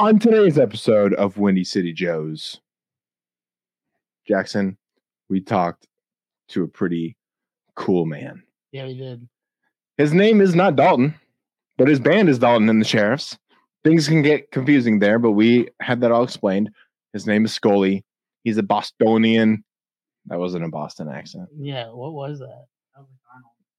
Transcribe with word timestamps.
On 0.00 0.16
today's 0.16 0.58
episode 0.58 1.12
of 1.14 1.38
Windy 1.38 1.64
City 1.64 1.92
Joes, 1.92 2.60
Jackson, 4.28 4.78
we 5.28 5.40
talked 5.40 5.88
to 6.50 6.62
a 6.62 6.68
pretty 6.68 7.16
cool 7.74 8.06
man. 8.06 8.44
Yeah, 8.70 8.86
we 8.86 8.96
did. 8.96 9.28
His 9.96 10.12
name 10.12 10.40
is 10.40 10.54
not 10.54 10.76
Dalton, 10.76 11.16
but 11.76 11.88
his 11.88 11.98
band 11.98 12.28
is 12.28 12.38
Dalton 12.38 12.68
and 12.68 12.80
the 12.80 12.86
Sheriffs. 12.86 13.36
Things 13.82 14.06
can 14.06 14.22
get 14.22 14.52
confusing 14.52 15.00
there, 15.00 15.18
but 15.18 15.32
we 15.32 15.68
had 15.80 16.00
that 16.02 16.12
all 16.12 16.22
explained. 16.22 16.70
His 17.12 17.26
name 17.26 17.44
is 17.44 17.52
Scully. 17.52 18.04
He's 18.44 18.56
a 18.56 18.62
Bostonian. 18.62 19.64
That 20.26 20.38
wasn't 20.38 20.64
a 20.64 20.68
Boston 20.68 21.08
accent. 21.08 21.48
Yeah, 21.58 21.88
what 21.88 22.12
was 22.12 22.38
that? 22.38 22.66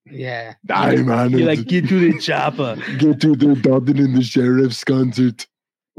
Yeah. 0.06 0.56
Die, 0.66 0.96
man. 0.98 1.30
You're 1.30 1.48
like, 1.48 1.66
get 1.66 1.88
to 1.88 2.12
the 2.12 2.20
chopper. 2.20 2.76
get 2.98 3.22
to 3.22 3.38
the 3.38 3.56
Dalton 3.56 4.00
and 4.00 4.18
the 4.18 4.24
Sheriffs 4.24 4.84
concert. 4.84 5.48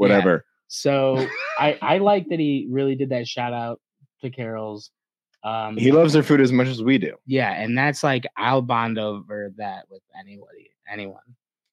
Whatever. 0.01 0.45
So 0.67 1.25
I 1.59 1.77
I 1.81 1.97
like 1.99 2.27
that 2.29 2.39
he 2.39 2.67
really 2.69 2.95
did 2.95 3.09
that 3.09 3.27
shout 3.27 3.53
out 3.53 3.79
to 4.21 4.29
Carol's. 4.29 4.91
Um 5.43 5.77
He 5.77 5.91
loves 5.91 6.13
their 6.13 6.23
food 6.23 6.41
as 6.41 6.51
much 6.51 6.67
as 6.67 6.81
we 6.83 6.97
do. 6.97 7.15
yeah, 7.25 7.53
and 7.61 7.77
that's 7.77 8.03
like 8.03 8.25
I'll 8.37 8.61
bond 8.61 8.99
over 8.99 9.51
that 9.57 9.85
with 9.89 10.01
anybody, 10.19 10.71
anyone. 10.91 11.21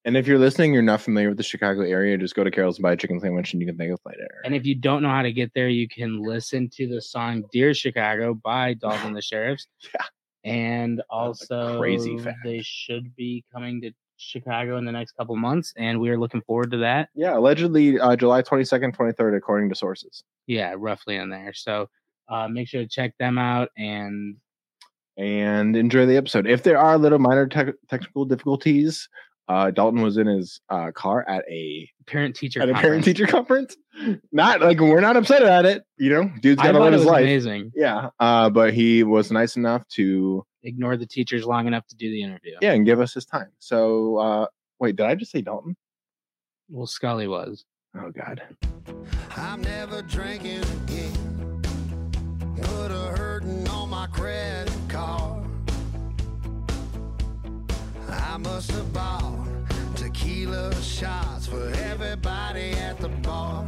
And 0.05 0.17
if 0.17 0.27
you're 0.27 0.39
listening, 0.39 0.73
you're 0.73 0.83
not 0.83 1.03
familiar 1.03 1.29
with 1.29 1.37
the 1.37 1.43
Chicago 1.43 1.83
area, 1.83 2.17
just 2.17 2.35
go 2.35 2.43
to 2.43 2.51
Carol's 2.51 2.79
and 2.79 2.83
buy 2.83 2.93
a 2.93 2.97
chicken 2.97 3.21
sandwich 3.21 3.53
and 3.53 3.61
you 3.61 3.67
can 3.69 3.77
thank 3.77 3.93
us 3.93 3.99
later. 4.07 4.27
And 4.45 4.55
if 4.55 4.65
you 4.65 4.75
don't 4.75 5.03
know 5.03 5.11
how 5.11 5.21
to 5.23 5.33
get 5.33 5.53
there, 5.55 5.69
you 5.69 5.87
can 5.87 6.23
listen 6.23 6.71
to 6.77 6.87
the 6.89 7.03
song 7.03 7.45
"Dear 7.53 7.75
Chicago" 7.75 8.33
by 8.35 8.75
Dalton 8.75 9.13
the 9.13 9.21
Sheriffs. 9.31 9.67
Yeah. 9.95 10.07
And 10.45 11.03
also, 11.11 11.79
crazy 11.79 12.17
fact. 12.17 12.39
they 12.45 12.61
should 12.65 13.15
be 13.17 13.45
coming 13.53 13.83
to 13.83 13.91
Chicago 14.19 14.77
in 14.77 14.85
the 14.85 14.93
next 14.93 15.13
couple 15.13 15.37
months, 15.37 15.73
and 15.77 16.01
we 16.01 16.11
are 16.11 16.19
looking 16.19 16.43
forward 16.43 16.71
to 16.73 16.79
that. 16.79 17.09
yeah, 17.15 17.37
allegedly 17.37 17.99
uh, 17.99 18.17
July 18.17 18.43
22nd, 18.43 18.95
23rd, 18.95 19.37
according 19.37 19.69
to 19.69 19.75
sources. 19.75 20.25
Yeah, 20.47 20.75
roughly 20.77 21.17
in 21.17 21.31
there. 21.31 21.53
So 21.55 21.89
uh, 22.29 22.49
make 22.49 22.69
sure 22.69 22.83
to 22.83 22.89
check 22.89 23.17
them 23.19 23.39
out. 23.39 23.71
And 23.77 24.37
And 25.17 25.77
enjoy 25.77 26.07
the 26.07 26.17
episode. 26.17 26.47
If 26.47 26.63
there 26.63 26.79
are 26.79 26.99
little 26.99 27.19
minor 27.19 27.47
tech 27.47 27.75
technical 27.89 28.25
difficulties, 28.25 29.09
uh, 29.49 29.71
Dalton 29.71 30.03
was 30.03 30.17
in 30.17 30.27
his 30.27 30.61
uh, 30.69 30.91
car 30.93 31.25
at 31.29 31.45
a 31.51 31.89
parent 32.07 32.37
teacher 32.37 32.61
at 32.63 32.69
a 32.69 32.75
parent 32.75 33.05
teacher 33.05 33.27
conference. 33.27 33.77
Not 34.31 34.61
like 34.61 34.79
we're 34.81 35.01
not 35.01 35.17
upset 35.17 35.43
at 35.43 35.65
it, 35.65 35.83
you 35.97 36.11
know. 36.11 36.31
Dude's 36.41 36.63
got 36.63 36.73
to 36.73 36.79
thought 36.79 36.85
live 36.85 36.93
his 36.93 37.05
life. 37.05 37.23
amazing. 37.23 37.73
Yeah, 37.75 38.11
uh, 38.21 38.51
but 38.51 38.75
he 38.75 39.03
was 39.03 39.33
nice 39.33 39.57
enough 39.57 39.87
to 39.95 40.45
Ignore 40.63 40.97
the 40.97 41.07
teachers 41.07 41.45
long 41.45 41.67
enough 41.67 41.87
to 41.89 41.97
do 41.97 42.11
the 42.11 42.23
interview. 42.23 42.57
yeah 42.61 42.73
and 42.73 42.85
give 42.85 43.01
us 43.01 43.15
his 43.15 43.25
time. 43.25 43.51
So 43.59 44.17
uh, 44.19 44.47
wait, 44.79 44.97
did 44.97 45.07
I 45.07 45.15
just 45.15 45.33
say 45.33 45.41
Dalton? 45.41 45.77
Well, 46.69 46.87
Scully 46.87 47.27
was. 47.27 47.65
Oh 47.97 48.11
God. 48.11 48.43
I'm 49.37 49.63
never 49.63 50.03
drinking 50.03 50.63
again. 50.85 51.63
Put 52.61 52.91
a 52.91 53.17
hurting 53.17 53.67
on 53.69 53.89
my 53.89 54.07
credit 54.09 54.73
card. 54.89 55.45
I 58.11 58.37
must 58.37 58.71
have 58.73 58.93
bought 58.93 59.38
tequila 60.19 60.75
shots 60.83 61.47
for 61.47 61.71
everybody 61.85 62.73
at 62.73 62.99
the 62.99 63.09
bar. 63.09 63.65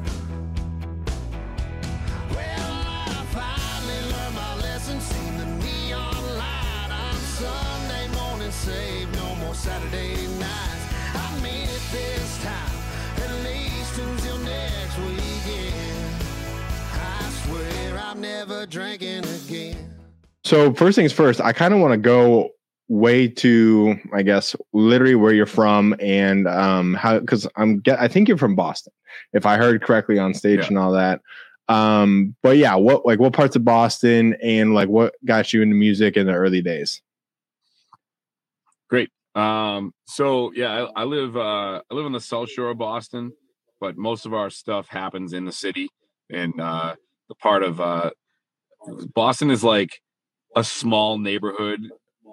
Well, 2.31 2.73
I 3.09 3.25
finally 3.31 4.12
learned 4.12 4.34
my 4.34 4.56
lesson. 4.62 5.01
Seen 5.01 5.39
the 5.39 5.47
neon 5.47 6.39
light 6.39 6.91
on 6.91 7.15
Sunday 7.15 8.09
morning. 8.15 8.51
Save 8.51 9.12
no 9.15 9.34
more 9.37 9.55
Saturday 9.55 10.27
nights. 10.39 10.84
I 11.15 11.41
mean 11.43 11.69
it 11.69 11.83
this 11.93 12.43
time. 12.43 12.77
At 13.17 13.33
least 13.45 13.98
until 13.98 14.39
next 14.39 14.98
weekend. 14.98 16.15
I 16.95 17.31
swear 17.45 17.98
I'm 17.98 18.21
never 18.21 18.67
drinking 18.67 19.25
again. 19.25 19.77
So 20.45 20.73
first 20.75 20.97
things 20.97 21.12
first, 21.12 21.41
I 21.41 21.53
kind 21.53 21.75
of 21.75 21.81
want 21.81 21.93
to 21.93 21.98
go 21.98 22.50
way 22.91 23.28
to, 23.28 23.97
I 24.12 24.23
guess, 24.23 24.56
literally 24.73 25.15
where 25.15 25.33
you're 25.33 25.47
from 25.47 25.95
and 26.01 26.49
um 26.49 26.95
how 26.95 27.21
because 27.21 27.47
I'm 27.56 27.78
get 27.78 28.01
I 28.01 28.09
think 28.09 28.27
you're 28.28 28.37
from 28.37 28.56
Boston, 28.56 28.93
if 29.33 29.47
I 29.47 29.56
heard 29.56 29.81
correctly 29.83 30.19
on 30.19 30.34
stage 30.34 30.59
Yeah. 30.59 30.67
and 30.67 30.78
all 30.78 30.93
that. 30.93 31.21
Um, 31.69 32.34
but 32.43 32.56
yeah, 32.56 32.75
what 32.75 33.06
like 33.06 33.21
what 33.21 33.33
parts 33.33 33.55
of 33.55 33.65
Boston 33.65 34.37
and 34.43 34.75
like 34.75 34.89
what 34.89 35.15
got 35.25 35.53
you 35.53 35.62
into 35.62 35.77
music 35.77 36.17
in 36.17 36.27
the 36.27 36.34
early 36.34 36.61
days? 36.61 37.00
Great 38.91 39.09
um, 39.37 39.95
so 40.06 40.53
yeah, 40.56 40.89
I, 40.97 41.03
I 41.03 41.05
live 41.05 41.37
uh 41.37 41.81
I 41.89 41.95
live 41.95 42.06
on 42.06 42.12
the 42.12 42.21
South 42.21 42.50
Shore 42.50 42.71
of 42.71 42.79
Boston, 42.79 43.33
but 43.81 43.97
most 43.97 44.27
of 44.27 44.34
our 44.34 44.50
stuff 44.50 44.89
happens 44.89 45.33
in 45.33 45.45
the 45.45 45.53
city 45.53 45.89
and 46.29 46.61
uh 46.61 46.97
the 47.29 47.37
part 47.37 47.62
of 47.62 47.81
uh 47.81 48.11
Boston 49.15 49.53
is 49.53 49.62
like 49.62 50.00
a 50.56 50.65
small 50.65 51.19
neighborhood 51.19 51.81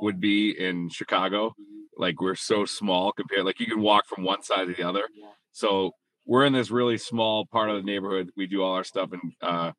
would 0.01 0.19
be 0.19 0.51
in 0.51 0.89
Chicago. 0.89 1.53
Like 1.97 2.21
we're 2.21 2.35
so 2.35 2.65
small 2.65 3.11
compared 3.11 3.45
like 3.45 3.59
you 3.59 3.65
can 3.65 3.81
walk 3.81 4.05
from 4.07 4.23
one 4.23 4.43
side 4.43 4.67
to 4.67 4.73
the 4.73 4.83
other. 4.83 5.09
So 5.51 5.91
we're 6.25 6.45
in 6.45 6.53
this 6.53 6.69
really 6.69 6.97
small 6.97 7.45
part 7.45 7.69
of 7.69 7.77
the 7.77 7.81
neighborhood. 7.81 8.29
We 8.35 8.47
do 8.47 8.61
all 8.61 8.73
our 8.73 8.83
stuff 8.83 9.13
in 9.13 9.33
uh 9.41 9.71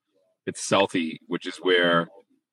it's 0.47 0.67
Southie, 0.67 1.19
which 1.27 1.47
is 1.47 1.59
where 1.59 2.09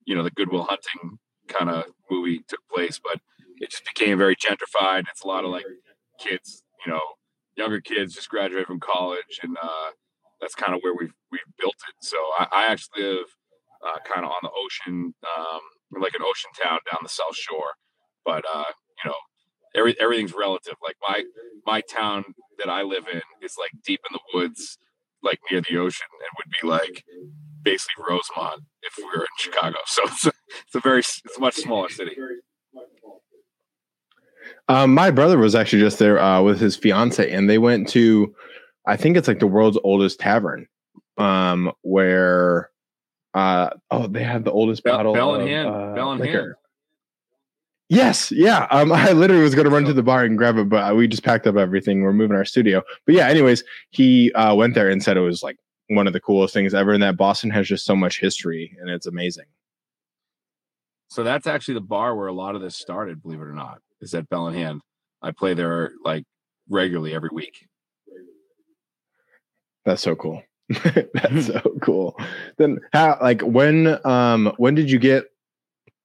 you 0.06 0.16
know 0.16 0.24
the 0.24 0.32
Good 0.32 0.52
Will 0.52 0.64
Hunting 0.64 1.18
kind 1.48 1.70
of 1.70 1.86
movie 2.12 2.42
took 2.48 2.60
place, 2.74 3.00
but 3.04 3.20
it 3.58 3.72
just 3.72 3.86
became 3.86 4.18
very 4.18 4.36
gentrified. 4.36 5.06
It's 5.10 5.24
a 5.24 5.28
lot 5.28 5.46
of 5.46 5.52
like 5.52 5.66
kids, 6.20 6.64
you 6.86 6.92
know, 6.92 7.02
younger 7.56 7.82
kids 7.82 8.14
just 8.14 8.30
graduated 8.30 8.68
from 8.68 8.80
college, 8.80 9.40
and 9.42 9.58
uh, 9.62 9.92
that's 10.42 10.56
kind 10.56 10.76
of 10.76 10.82
where 10.82 10.94
we've 10.94 11.14
we've 11.32 11.42
built 11.60 11.76
it. 11.88 11.96
So 12.02 12.18
I, 12.38 12.48
I 12.52 12.66
actually 12.66 13.04
live 13.04 13.26
uh, 13.86 14.00
kind 14.06 14.26
of 14.26 14.32
on 14.32 14.40
the 14.44 14.50
ocean, 14.50 15.14
um, 15.38 15.62
like 16.02 16.16
an 16.16 16.22
ocean 16.22 16.52
town 16.62 16.80
down 16.92 17.00
the 17.04 17.10
South 17.10 17.36
Shore. 17.36 17.74
But 18.24 18.44
uh, 18.54 18.66
you 19.04 19.10
know, 19.10 19.18
every 19.76 19.96
everything's 20.00 20.34
relative. 20.34 20.76
Like 20.84 20.96
my 21.08 21.24
my 21.66 21.82
town 21.82 22.26
that 22.58 22.70
I 22.70 22.82
live 22.82 23.08
in 23.12 23.22
is 23.42 23.56
like 23.60 23.72
deep 23.86 24.02
in 24.10 24.14
the 24.14 24.38
woods, 24.38 24.78
like 25.24 25.40
near 25.52 25.62
the 25.62 25.78
ocean, 25.78 26.08
and 26.12 26.30
would 26.38 26.54
be 26.62 26.68
like 26.68 27.04
basically 27.62 28.04
Rosemont 28.08 28.64
if 28.84 28.94
we 28.98 29.06
were 29.06 29.22
in 29.22 29.28
Chicago. 29.38 29.78
So 29.88 30.04
it's 30.06 30.26
a, 30.26 30.32
it's 30.66 30.76
a 30.76 30.80
very 30.80 31.00
it's 31.00 31.38
a 31.38 31.40
much 31.40 31.56
smaller 31.56 31.90
city. 31.90 32.16
Um, 34.68 34.94
my 34.94 35.12
brother 35.12 35.38
was 35.38 35.56
actually 35.56 35.82
just 35.82 36.00
there 36.00 36.20
uh, 36.20 36.42
with 36.42 36.60
his 36.60 36.76
fiance, 36.76 37.32
and 37.32 37.50
they 37.50 37.58
went 37.58 37.88
to, 37.90 38.34
I 38.88 38.98
think 38.98 39.16
it's 39.16 39.28
like 39.28 39.40
the 39.40 39.48
world's 39.48 39.78
oldest 39.84 40.20
tavern, 40.20 40.68
um, 41.18 41.72
where, 41.82 42.72
uh, 43.36 43.70
oh, 43.92 44.08
they 44.08 44.24
have 44.24 44.46
the 44.46 44.52
oldest 44.52 44.84
Bell, 44.84 44.98
bottle 44.98 45.14
Bell 45.14 45.36
in 45.36 45.48
hand, 45.48 45.68
uh, 45.68 45.94
Bell 45.94 46.14
in 46.14 46.24
hand. 46.24 46.54
Yes, 47.90 48.32
yeah. 48.32 48.66
Um, 48.72 48.92
I 48.94 49.12
literally 49.12 49.44
was 49.44 49.54
going 49.54 49.66
to 49.66 49.72
run 49.72 49.84
to 49.84 49.94
the 49.94 50.02
bar 50.02 50.24
and 50.24 50.38
grab 50.38 50.58
it, 50.58 50.70
but 50.70 50.96
we 50.96 51.08
just 51.08 51.24
packed 51.24 51.46
up 51.46 51.58
everything. 51.58 52.02
We're 52.02 52.14
moving 52.14 52.38
our 52.38 52.46
studio. 52.46 52.82
But 53.06 53.16
yeah, 53.16 53.28
anyways, 53.28 53.64
he 53.90 54.32
uh, 54.34 54.56
went 54.56 54.74
there 54.74 54.90
and 54.90 55.04
said 55.04 55.18
it 55.18 55.20
was 55.20 55.44
like 55.44 55.58
one 55.90 56.08
of 56.08 56.14
the 56.14 56.22
coolest 56.22 56.54
things 56.54 56.74
ever, 56.74 56.94
and 56.94 57.04
that 57.04 57.18
Boston 57.18 57.50
has 57.50 57.68
just 57.68 57.86
so 57.86 57.96
much 57.96 58.22
history, 58.22 58.76
and 58.80 58.90
it's 58.90 59.06
amazing. 59.06 59.46
So 61.10 61.24
that's 61.24 61.46
actually 61.46 61.76
the 61.76 61.82
bar 61.82 62.16
where 62.16 62.28
a 62.28 62.34
lot 62.34 62.56
of 62.56 62.62
this 62.62 62.78
started, 62.78 63.22
believe 63.22 63.40
it 63.40 63.44
or 63.44 63.54
not, 63.54 63.80
is 64.00 64.14
at 64.14 64.30
Bell 64.30 64.48
in 64.48 64.56
Hand. 64.56 64.82
I 65.22 65.32
play 65.32 65.54
there 65.54 65.92
like 66.06 66.24
regularly 66.70 67.14
every 67.14 67.30
week. 67.34 67.68
That's 69.84 70.02
so 70.02 70.16
cool. 70.16 70.42
That's 70.84 71.48
so 71.48 71.62
cool. 71.82 72.18
Then 72.58 72.80
how 72.94 73.18
like 73.22 73.42
when 73.42 74.00
um 74.06 74.54
when 74.58 74.76
did 74.76 74.90
you 74.90 75.00
get 75.00 75.26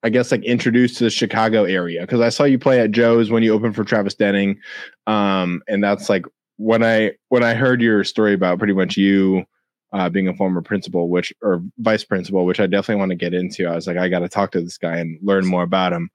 I 0.03 0.09
guess 0.11 0.31
like 0.33 0.43
introduced 0.45 0.99
to 0.99 1.05
the 1.05 1.11
Chicago 1.11 1.65
area? 1.65 2.03
Because 2.03 2.21
I 2.21 2.29
saw 2.31 2.45
you 2.45 2.59
play 2.59 2.81
at 2.81 2.91
Joe's 2.91 3.31
when 3.31 3.43
you 3.43 3.53
opened 3.55 3.75
for 3.75 3.85
Travis 3.85 4.15
Denning. 4.15 4.59
Um 5.07 5.63
and 5.69 5.83
that's 5.83 6.09
like 6.09 6.27
when 6.57 6.83
I 6.85 7.13
when 7.29 7.43
I 7.43 7.55
heard 7.55 7.81
your 7.81 8.05
story 8.05 8.35
about 8.35 8.59
pretty 8.59 8.75
much 8.75 8.97
you 8.97 9.45
uh 9.93 10.09
being 10.11 10.29
a 10.29 10.35
former 10.35 10.61
principal, 10.63 11.09
which 11.09 11.33
or 11.43 11.63
vice 11.79 12.05
principal, 12.05 12.45
which 12.45 12.61
I 12.61 12.67
definitely 12.67 13.01
want 13.01 13.11
to 13.11 13.17
get 13.17 13.33
into. 13.35 13.67
I 13.67 13.75
was 13.75 13.87
like, 13.87 13.97
I 13.97 14.09
gotta 14.09 14.29
talk 14.29 14.53
to 14.53 14.61
this 14.61 14.77
guy 14.79 14.99
and 14.99 15.19
learn 15.23 15.47
more 15.47 15.63
about 15.63 15.93
him. 15.95 16.11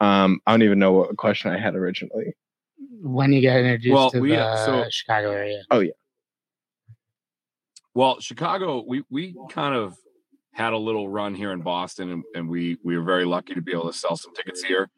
Um 0.00 0.40
I 0.46 0.52
don't 0.52 0.62
even 0.62 0.78
know 0.78 0.92
what 0.92 1.16
question 1.16 1.50
I 1.50 1.58
had 1.58 1.74
originally. 1.74 2.34
When 3.00 3.32
you 3.32 3.42
got 3.42 3.56
introduced 3.58 3.92
Well, 3.92 4.10
to 4.12 4.20
we, 4.20 4.30
the 4.30 4.42
uh, 4.44 4.66
so- 4.84 4.90
Chicago 4.90 5.32
area. 5.32 5.62
Well, 7.98 8.20
Chicago, 8.20 8.84
we 8.86 9.02
we 9.10 9.34
kind 9.50 9.74
of 9.74 9.96
had 10.52 10.72
a 10.72 10.78
little 10.78 11.08
run 11.08 11.34
here 11.34 11.50
in 11.50 11.62
Boston, 11.62 12.12
and, 12.12 12.22
and 12.32 12.48
we 12.48 12.78
we 12.84 12.96
were 12.96 13.02
very 13.02 13.24
lucky 13.24 13.54
to 13.54 13.60
be 13.60 13.72
able 13.72 13.90
to 13.90 13.92
sell 13.92 14.16
some 14.16 14.32
tickets 14.34 14.62
here. 14.62 14.88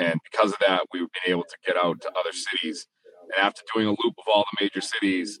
And 0.00 0.18
because 0.24 0.50
of 0.50 0.58
that, 0.66 0.82
we've 0.92 1.02
been 1.02 1.32
able 1.34 1.44
to 1.44 1.56
get 1.64 1.76
out 1.76 2.00
to 2.00 2.08
other 2.18 2.32
cities. 2.32 2.88
And 3.22 3.46
after 3.46 3.62
doing 3.72 3.86
a 3.86 3.90
loop 3.90 4.14
of 4.18 4.24
all 4.26 4.44
the 4.50 4.64
major 4.64 4.80
cities, 4.80 5.38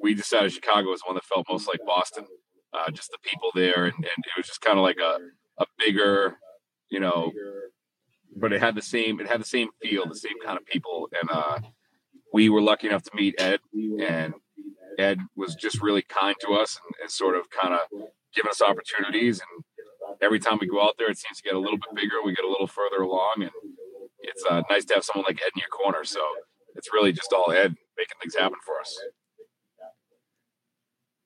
we 0.00 0.14
decided 0.14 0.52
Chicago 0.52 0.90
was 0.90 1.00
one 1.04 1.16
that 1.16 1.24
felt 1.24 1.44
most 1.50 1.66
like 1.66 1.80
Boston. 1.84 2.24
Uh, 2.72 2.88
just 2.92 3.10
the 3.10 3.18
people 3.28 3.50
there, 3.56 3.86
and, 3.86 3.94
and 3.96 4.04
it 4.04 4.36
was 4.36 4.46
just 4.46 4.60
kind 4.60 4.78
of 4.78 4.84
like 4.84 4.98
a 4.98 5.18
a 5.58 5.66
bigger, 5.76 6.36
you 6.88 7.00
know, 7.00 7.32
but 8.36 8.52
it 8.52 8.60
had 8.60 8.76
the 8.76 8.82
same 8.82 9.18
it 9.18 9.26
had 9.26 9.40
the 9.40 9.44
same 9.56 9.70
feel, 9.82 10.06
the 10.06 10.14
same 10.14 10.38
kind 10.44 10.56
of 10.56 10.64
people. 10.66 11.08
And 11.20 11.28
uh, 11.32 11.58
we 12.32 12.48
were 12.48 12.62
lucky 12.62 12.86
enough 12.86 13.02
to 13.02 13.10
meet 13.16 13.34
Ed, 13.40 13.58
and 14.00 14.34
Ed 14.98 15.18
was 15.36 15.54
just 15.54 15.82
really 15.82 16.02
kind 16.02 16.36
to 16.40 16.54
us 16.54 16.78
and, 16.84 16.94
and 17.02 17.10
sort 17.10 17.36
of 17.36 17.50
kind 17.50 17.74
of 17.74 17.80
giving 18.34 18.50
us 18.50 18.62
opportunities. 18.62 19.40
And 19.40 19.64
every 20.20 20.38
time 20.38 20.58
we 20.60 20.66
go 20.66 20.82
out 20.82 20.94
there, 20.98 21.10
it 21.10 21.18
seems 21.18 21.38
to 21.38 21.42
get 21.42 21.54
a 21.54 21.58
little 21.58 21.78
bit 21.78 21.94
bigger. 21.94 22.22
We 22.24 22.34
get 22.34 22.44
a 22.44 22.48
little 22.48 22.66
further 22.66 23.02
along, 23.02 23.34
and 23.38 23.50
it's 24.20 24.44
uh, 24.48 24.62
nice 24.70 24.84
to 24.86 24.94
have 24.94 25.04
someone 25.04 25.24
like 25.28 25.40
Ed 25.40 25.50
in 25.54 25.60
your 25.60 25.68
corner. 25.68 26.04
So 26.04 26.20
it's 26.74 26.92
really 26.92 27.12
just 27.12 27.32
all 27.32 27.50
Ed 27.50 27.74
making 27.96 28.16
things 28.20 28.34
happen 28.34 28.58
for 28.64 28.80
us. 28.80 28.98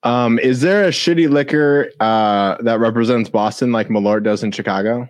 Um, 0.01 0.39
is 0.39 0.61
there 0.61 0.85
a 0.85 0.91
shitty 0.91 1.29
liquor 1.29 1.91
uh, 1.99 2.55
that 2.61 2.79
represents 2.79 3.29
Boston 3.29 3.71
like 3.71 3.89
Malort 3.89 4.23
does 4.23 4.43
in 4.43 4.51
Chicago? 4.51 5.09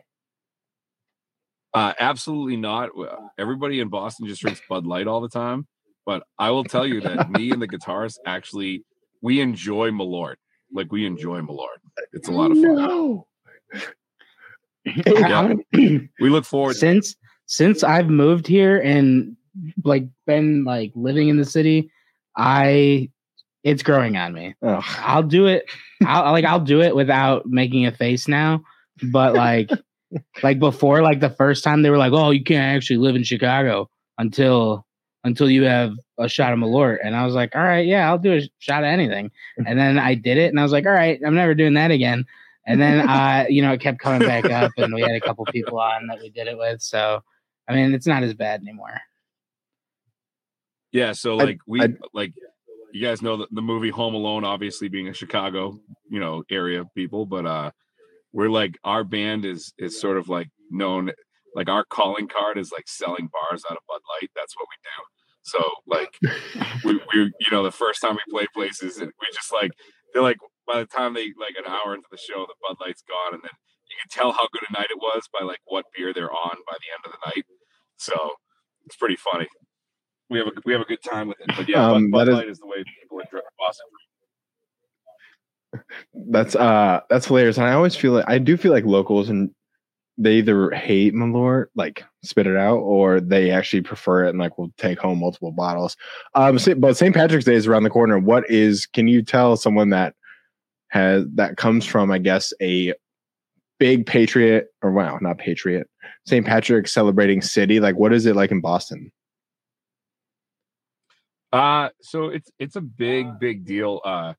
Uh, 1.73 1.93
absolutely 1.99 2.57
not. 2.57 2.89
Everybody 3.37 3.79
in 3.79 3.89
Boston 3.89 4.25
just 4.25 4.41
drinks 4.41 4.61
Bud 4.67 4.87
Light 4.87 5.05
all 5.05 5.21
the 5.21 5.29
time. 5.29 5.67
But 6.09 6.23
I 6.39 6.49
will 6.49 6.63
tell 6.63 6.87
you 6.87 7.01
that 7.01 7.29
me 7.29 7.51
and 7.51 7.61
the 7.61 7.67
guitarist 7.67 8.17
actually 8.25 8.83
we 9.21 9.41
enjoy 9.41 9.91
Malort. 9.91 10.37
Like 10.73 10.91
we 10.91 11.05
enjoy 11.05 11.41
Malort. 11.41 11.77
It's 12.13 12.27
a 12.27 12.31
lot 12.31 12.49
of 12.49 12.57
fun. 12.57 12.75
No. 12.77 13.27
Yeah. 15.05 15.53
We 15.71 16.29
look 16.31 16.45
forward. 16.45 16.77
since 16.77 17.15
since 17.45 17.83
I've 17.83 18.09
moved 18.09 18.47
here 18.47 18.79
and 18.79 19.37
like 19.83 20.05
been 20.25 20.63
like 20.63 20.91
living 20.95 21.29
in 21.29 21.37
the 21.37 21.45
city, 21.45 21.91
I 22.35 23.11
it's 23.63 23.83
growing 23.83 24.17
on 24.17 24.33
me. 24.33 24.55
Ugh. 24.63 24.83
I'll 25.01 25.21
do 25.21 25.45
it. 25.45 25.65
I'll 26.07 26.31
like 26.31 26.43
I'll 26.43 26.59
do 26.59 26.81
it 26.81 26.95
without 26.95 27.45
making 27.45 27.85
a 27.85 27.91
face 27.91 28.27
now. 28.27 28.63
But 29.11 29.35
like 29.35 29.69
like 30.41 30.57
before, 30.57 31.03
like 31.03 31.19
the 31.19 31.29
first 31.29 31.63
time 31.63 31.83
they 31.83 31.91
were 31.91 31.99
like, 31.99 32.13
"Oh, 32.13 32.31
you 32.31 32.43
can't 32.43 32.75
actually 32.75 32.97
live 32.97 33.15
in 33.15 33.23
Chicago 33.23 33.91
until 34.17 34.87
until 35.23 35.49
you 35.49 35.63
have 35.63 35.93
a 36.17 36.27
shot 36.29 36.53
of 36.53 36.59
Malort," 36.59 36.97
and 37.03 37.15
I 37.15 37.25
was 37.25 37.35
like, 37.35 37.55
"All 37.55 37.63
right, 37.63 37.85
yeah, 37.85 38.07
I'll 38.09 38.17
do 38.17 38.37
a 38.37 38.41
shot 38.59 38.83
of 38.83 38.87
anything." 38.87 39.31
And 39.65 39.77
then 39.77 39.97
I 39.99 40.15
did 40.15 40.37
it, 40.37 40.49
and 40.49 40.59
I 40.59 40.63
was 40.63 40.71
like, 40.71 40.85
"All 40.85 40.91
right, 40.93 41.19
I'm 41.25 41.35
never 41.35 41.53
doing 41.55 41.73
that 41.75 41.91
again." 41.91 42.25
And 42.65 42.79
then 42.81 43.07
uh, 43.09 43.45
you 43.49 43.61
know, 43.61 43.71
it 43.73 43.81
kept 43.81 43.99
coming 43.99 44.27
back 44.27 44.45
up, 44.45 44.71
and 44.77 44.93
we 44.93 45.01
had 45.01 45.11
a 45.11 45.21
couple 45.21 45.45
people 45.45 45.79
on 45.79 46.07
that 46.07 46.19
we 46.19 46.29
did 46.29 46.47
it 46.47 46.57
with. 46.57 46.81
So, 46.81 47.21
I 47.67 47.75
mean, 47.75 47.93
it's 47.93 48.07
not 48.07 48.23
as 48.23 48.33
bad 48.33 48.61
anymore. 48.61 48.99
Yeah, 50.91 51.11
so 51.13 51.39
I- 51.39 51.43
like 51.43 51.59
we 51.67 51.81
I- 51.81 51.93
like 52.13 52.33
you 52.91 53.05
guys 53.05 53.21
know 53.21 53.37
the, 53.37 53.47
the 53.51 53.61
movie 53.61 53.89
Home 53.89 54.15
Alone, 54.15 54.43
obviously 54.43 54.87
being 54.87 55.07
a 55.09 55.13
Chicago, 55.13 55.79
you 56.09 56.19
know, 56.19 56.43
area 56.49 56.85
people, 56.95 57.25
but 57.25 57.45
uh 57.45 57.71
we're 58.31 58.49
like 58.49 58.77
our 58.83 59.03
band 59.03 59.45
is 59.45 59.73
is 59.77 59.99
sort 59.99 60.17
of 60.17 60.29
like 60.29 60.49
known 60.71 61.11
like 61.55 61.69
our 61.69 61.83
calling 61.85 62.27
card 62.27 62.57
is 62.57 62.71
like 62.71 62.87
selling 62.87 63.29
bars 63.31 63.63
out 63.69 63.77
of 63.77 63.83
Bud 63.87 64.01
Light. 64.21 64.29
That's 64.35 64.55
what 64.55 64.67
we 64.69 64.77
do. 64.83 64.97
So 65.41 65.59
like 65.87 66.17
we, 66.83 66.93
we 67.13 67.31
you 67.39 67.51
know 67.51 67.63
the 67.63 67.71
first 67.71 68.01
time 68.01 68.15
we 68.15 68.21
played 68.31 68.49
places 68.53 68.97
and 68.97 69.11
we 69.19 69.27
just 69.33 69.51
like 69.53 69.71
they're 70.13 70.21
like 70.23 70.37
by 70.67 70.79
the 70.79 70.85
time 70.85 71.13
they 71.13 71.33
like 71.39 71.55
an 71.57 71.65
hour 71.71 71.95
into 71.95 72.07
the 72.11 72.17
show 72.17 72.45
the 72.45 72.53
Bud 72.67 72.77
Light's 72.79 73.01
gone 73.03 73.33
and 73.33 73.41
then 73.43 73.51
you 73.89 73.95
can 74.01 74.09
tell 74.11 74.31
how 74.31 74.47
good 74.53 74.61
a 74.69 74.73
night 74.73 74.87
it 74.91 74.97
was 74.97 75.23
by 75.33 75.43
like 75.45 75.59
what 75.65 75.85
beer 75.97 76.13
they're 76.13 76.31
on 76.31 76.57
by 76.67 76.77
the 76.77 76.89
end 76.93 77.03
of 77.05 77.11
the 77.11 77.17
night. 77.25 77.45
So 77.97 78.13
it's 78.85 78.95
pretty 78.95 79.15
funny. 79.17 79.47
We 80.29 80.37
have 80.37 80.47
a 80.47 80.51
we 80.65 80.73
have 80.73 80.81
a 80.81 80.85
good 80.85 81.01
time 81.03 81.27
with 81.27 81.37
it. 81.41 81.47
But 81.57 81.67
yeah, 81.67 81.87
Um, 81.87 82.11
Bud, 82.11 82.27
Bud 82.27 82.29
is- 82.29 82.35
Light 82.35 82.49
is 82.49 82.59
the 82.59 82.67
way 82.67 82.83
people 83.01 83.19
in 83.19 83.25
Boston. 83.57 83.87
That's 86.13 86.55
uh 86.55 87.01
that's 87.09 87.27
hilarious. 87.27 87.57
And 87.57 87.67
I 87.67 87.73
always 87.73 87.95
feel 87.95 88.13
like 88.13 88.25
I 88.27 88.37
do 88.39 88.57
feel 88.57 88.71
like 88.71 88.85
locals 88.85 89.29
and 89.29 89.51
they 90.19 90.35
either 90.35 90.69
hate 90.71 91.13
Malort, 91.13 91.67
like 91.75 92.03
spit 92.23 92.45
it 92.45 92.57
out, 92.57 92.79
or 92.79 93.21
they 93.21 93.51
actually 93.51 93.81
prefer 93.81 94.25
it 94.25 94.29
and 94.29 94.37
like 94.37 94.57
will 94.57 94.71
take 94.77 94.99
home 94.99 95.19
multiple 95.19 95.51
bottles. 95.51 95.95
Um 96.35 96.59
but 96.77 96.97
St. 96.97 97.15
Patrick's 97.15 97.45
Day 97.45 97.55
is 97.55 97.67
around 97.67 97.83
the 97.83 97.89
corner. 97.89 98.19
What 98.19 98.49
is 98.49 98.85
can 98.85 99.07
you 99.07 99.23
tell 99.23 99.55
someone 99.55 99.89
that 99.91 100.13
has 100.89 101.25
that 101.35 101.55
comes 101.57 101.85
from, 101.85 102.11
I 102.11 102.17
guess, 102.17 102.51
a 102.61 102.93
big 103.79 104.05
patriot 104.05 104.67
or 104.81 104.91
wow, 104.91 105.17
not 105.21 105.37
patriot, 105.37 105.89
St. 106.27 106.45
Patrick 106.45 106.87
celebrating 106.87 107.41
city? 107.41 107.79
Like 107.79 107.95
what 107.95 108.13
is 108.13 108.25
it 108.25 108.35
like 108.35 108.51
in 108.51 108.59
Boston? 108.59 109.11
Uh 111.53 111.89
so 112.01 112.25
it's 112.25 112.51
it's 112.59 112.75
a 112.75 112.81
big 112.81 113.39
big 113.39 113.65
deal. 113.65 114.01
Uh 114.03 114.33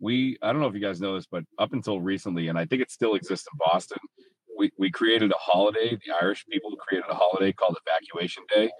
we 0.00 0.38
I 0.42 0.52
don't 0.52 0.60
know 0.62 0.68
if 0.68 0.74
you 0.74 0.80
guys 0.80 1.00
know 1.00 1.14
this, 1.14 1.26
but 1.30 1.44
up 1.58 1.74
until 1.74 2.00
recently, 2.00 2.48
and 2.48 2.58
I 2.58 2.64
think 2.64 2.82
it 2.82 2.90
still 2.90 3.14
exists 3.14 3.46
in 3.52 3.58
Boston, 3.58 3.98
we 4.58 4.70
we 4.78 4.90
created 4.90 5.30
a 5.30 5.38
holiday. 5.38 5.90
The 5.90 6.12
Irish 6.20 6.44
people 6.46 6.74
created 6.76 7.08
a 7.10 7.14
holiday 7.14 7.52
called 7.52 7.76
Evacuation 7.86 8.44
Day. 8.52 8.70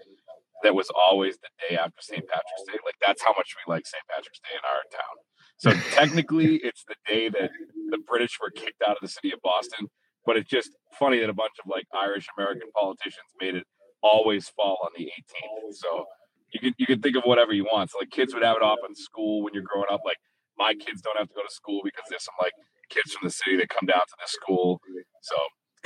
That 0.62 0.74
was 0.74 0.90
always 0.90 1.36
the 1.38 1.48
day 1.68 1.76
after 1.76 2.00
St. 2.00 2.26
Patrick's 2.26 2.64
Day. 2.66 2.78
Like 2.84 2.96
that's 3.04 3.22
how 3.22 3.34
much 3.36 3.54
we 3.56 3.72
like 3.72 3.86
St. 3.86 4.02
Patrick's 4.08 4.40
Day 4.40 4.56
in 4.56 4.64
our 4.64 4.82
town. 4.90 5.16
So 5.58 5.70
technically, 5.96 6.56
it's 6.56 6.84
the 6.88 6.96
day 7.06 7.28
that 7.28 7.50
the 7.90 7.98
British 7.98 8.38
were 8.40 8.50
kicked 8.50 8.82
out 8.82 8.96
of 8.96 9.02
the 9.02 9.08
city 9.08 9.32
of 9.32 9.40
Boston. 9.42 9.88
But 10.24 10.36
it's 10.36 10.50
just 10.50 10.70
funny 10.98 11.20
that 11.20 11.30
a 11.30 11.34
bunch 11.34 11.54
of 11.62 11.70
like 11.70 11.86
Irish 11.94 12.26
American 12.36 12.68
politicians 12.74 13.30
made 13.40 13.54
it 13.54 13.64
always 14.02 14.48
fall 14.48 14.78
on 14.84 14.90
the 14.96 15.04
18th. 15.04 15.74
So 15.74 16.06
you 16.52 16.60
could 16.60 16.74
you 16.78 16.86
could 16.86 17.02
think 17.02 17.16
of 17.16 17.24
whatever 17.24 17.52
you 17.52 17.64
want. 17.64 17.90
So 17.90 17.98
like 17.98 18.10
kids 18.10 18.34
would 18.34 18.42
have 18.42 18.56
it 18.56 18.62
off 18.62 18.78
in 18.88 18.94
school 18.94 19.42
when 19.42 19.54
you're 19.54 19.62
growing 19.62 19.88
up. 19.90 20.00
Like 20.04 20.18
my 20.58 20.74
kids 20.74 21.02
don't 21.02 21.18
have 21.18 21.28
to 21.28 21.34
go 21.34 21.42
to 21.42 21.52
school 21.52 21.80
because 21.84 22.04
there's 22.08 22.24
some 22.24 22.34
like 22.40 22.52
kids 22.88 23.12
from 23.12 23.26
the 23.26 23.32
city 23.32 23.56
that 23.56 23.68
come 23.68 23.86
down 23.86 24.00
to 24.00 24.16
this 24.20 24.32
school. 24.32 24.80
So 25.22 25.36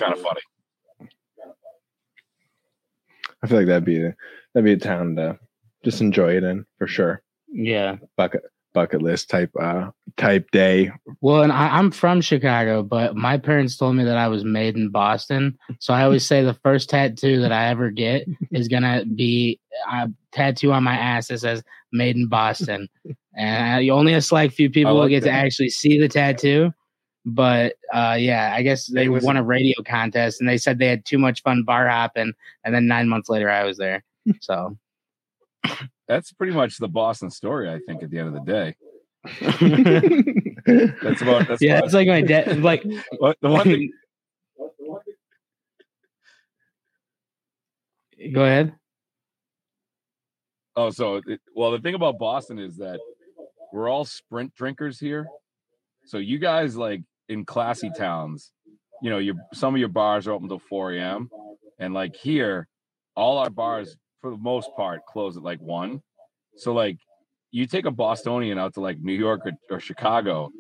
kind 0.01 0.13
of 0.13 0.21
funny. 0.21 0.41
I 3.43 3.47
feel 3.47 3.59
like 3.59 3.67
that'd 3.67 3.85
be 3.85 4.05
a, 4.05 4.15
that'd 4.55 4.65
be 4.65 4.73
a 4.73 4.77
town 4.77 5.17
to 5.17 5.39
just 5.85 6.01
enjoy 6.01 6.37
it 6.37 6.45
in 6.45 6.67
for 6.79 6.87
sure. 6.87 7.23
Yeah. 7.49 7.97
Bucket 8.17 8.43
bucket 8.73 9.03
list 9.03 9.29
type 9.29 9.51
uh 9.61 9.91
type 10.17 10.49
day. 10.53 10.93
Well, 11.21 11.43
and 11.43 11.53
I, 11.53 11.77
I'm 11.77 11.91
from 11.91 12.21
Chicago, 12.21 12.83
but 12.83 13.17
my 13.17 13.37
parents 13.37 13.77
told 13.77 13.97
me 13.97 14.05
that 14.05 14.17
I 14.17 14.29
was 14.29 14.45
made 14.45 14.77
in 14.77 14.91
Boston. 14.91 15.59
So 15.81 15.93
I 15.93 16.05
always 16.05 16.25
say 16.27 16.43
the 16.45 16.55
first 16.63 16.89
tattoo 16.91 17.41
that 17.41 17.53
I 17.53 17.67
ever 17.67 17.91
get 17.91 18.27
is 18.53 18.69
gonna 18.69 19.05
be 19.05 19.59
a 19.91 20.09
tattoo 20.33 20.73
on 20.73 20.85
my 20.85 20.97
ass 20.97 21.29
that 21.29 21.41
says 21.41 21.63
"Made 21.93 22.17
in 22.17 22.29
Boston," 22.29 22.89
and 23.37 23.85
I, 23.85 23.89
only 23.89 24.15
a 24.15 24.21
select 24.21 24.55
few 24.55 24.71
people 24.71 24.95
will 24.95 25.03
like 25.03 25.11
get 25.11 25.25
to 25.25 25.31
actually 25.31 25.71
see 25.71 25.99
the 25.99 26.09
tattoo. 26.09 26.73
But 27.27 27.75
uh, 27.93 28.17
yeah, 28.19 28.53
I 28.55 28.63
guess 28.63 28.87
they 28.87 29.09
won 29.09 29.37
a 29.37 29.43
radio 29.43 29.83
contest, 29.83 30.41
and 30.41 30.49
they 30.49 30.57
said 30.57 30.79
they 30.79 30.87
had 30.89 31.05
too 31.05 31.19
much 31.19 31.43
fun 31.43 31.65
bar 31.65 31.89
hopping, 31.89 32.33
and 32.65 32.75
then 32.75 32.87
nine 32.87 33.09
months 33.09 33.29
later, 33.29 33.51
I 33.51 33.65
was 33.65 33.77
there. 33.77 34.05
So 34.41 34.77
That's 36.09 36.33
pretty 36.33 36.53
much 36.53 36.79
the 36.79 36.89
Boston 36.89 37.31
story, 37.31 37.71
I 37.71 37.81
think, 37.87 38.03
at 38.03 38.11
the 38.11 38.19
end 38.19 38.29
of 38.29 38.35
the 38.35 38.41
day. 38.41 38.75
That's 41.03 41.21
about 41.21 41.47
that's 41.49 41.61
yeah, 41.61 41.75
about- 41.77 41.85
it's 41.85 41.95
like 41.95 42.09
my 42.09 42.23
dad. 42.23 42.63
Like 42.63 42.83
what, 43.19 43.37
the 43.43 43.51
one 43.51 43.65
thing 43.65 43.93
Go 48.33 48.45
ahead. 48.45 48.75
Oh, 50.77 50.91
so 50.91 51.17
it, 51.27 51.41
well, 51.55 51.71
the 51.73 51.79
thing 51.81 51.95
about 51.95 52.19
Boston 52.19 52.59
is 52.59 52.77
that 52.77 53.01
we're 53.73 53.89
all 53.89 54.05
sprint 54.05 54.55
drinkers 54.55 55.01
here. 55.01 55.27
So 56.05 56.19
you 56.19 56.39
guys 56.39 56.77
like 56.77 57.03
in 57.31 57.45
classy 57.45 57.91
towns, 57.97 58.53
you 59.01 59.09
know, 59.09 59.19
your 59.19 59.37
some 59.55 59.75
of 59.75 59.79
your 59.79 59.89
bars 59.89 60.27
are 60.27 60.33
open 60.33 60.49
till 60.49 60.59
4 60.59 60.95
a.m. 60.95 61.31
And 61.79 61.95
like 61.95 62.17
here, 62.17 62.69
all 63.17 63.39
our 63.39 63.49
bars 63.49 63.97
for 64.21 64.31
the 64.31 64.37
most 64.37 64.69
part 64.77 65.07
close 65.07 65.37
at 65.37 65.43
like 65.43 65.61
one. 65.61 66.03
So 66.57 66.75
like 66.75 66.99
you 67.53 67.67
take 67.67 67.87
a 67.87 67.91
Bostonian 67.91 68.59
out 68.59 68.75
to 68.75 68.81
like 68.81 68.99
New 69.01 69.15
York 69.15 69.43
or, 69.47 69.53
or 69.71 69.81
Chicago, 69.81 70.51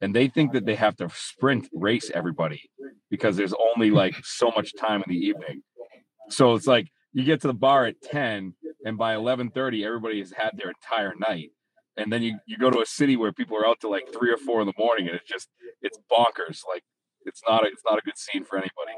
and 0.00 0.14
they 0.14 0.28
think 0.28 0.52
that 0.52 0.66
they 0.66 0.76
have 0.76 0.96
to 0.96 1.08
sprint 1.12 1.68
race 1.72 2.10
everybody 2.14 2.70
because 3.10 3.36
there's 3.36 3.54
only 3.74 3.90
like 3.90 4.14
so 4.22 4.52
much 4.54 4.76
time 4.76 5.02
in 5.06 5.10
the 5.12 5.26
evening. 5.26 5.62
So 6.28 6.54
it's 6.54 6.66
like 6.66 6.88
you 7.12 7.24
get 7.24 7.40
to 7.40 7.48
the 7.48 7.54
bar 7.54 7.86
at 7.86 8.00
10 8.02 8.54
and 8.84 8.98
by 8.98 9.14
11:30 9.14 9.84
everybody 9.84 10.18
has 10.20 10.32
had 10.32 10.52
their 10.56 10.68
entire 10.70 11.14
night 11.18 11.50
and 11.98 12.12
then 12.12 12.22
you 12.22 12.38
you 12.46 12.56
go 12.56 12.70
to 12.70 12.80
a 12.80 12.86
city 12.86 13.16
where 13.16 13.32
people 13.32 13.56
are 13.56 13.66
out 13.66 13.80
to 13.80 13.88
like 13.88 14.12
3 14.12 14.32
or 14.32 14.36
4 14.36 14.60
in 14.60 14.66
the 14.66 14.72
morning 14.78 15.08
and 15.08 15.16
it's 15.16 15.28
just 15.28 15.48
it's 15.82 15.98
bonkers 16.10 16.60
like 16.72 16.82
it's 17.24 17.42
not 17.46 17.64
a, 17.64 17.66
it's 17.66 17.82
not 17.84 17.98
a 17.98 18.02
good 18.02 18.16
scene 18.16 18.44
for 18.44 18.56
anybody 18.56 18.96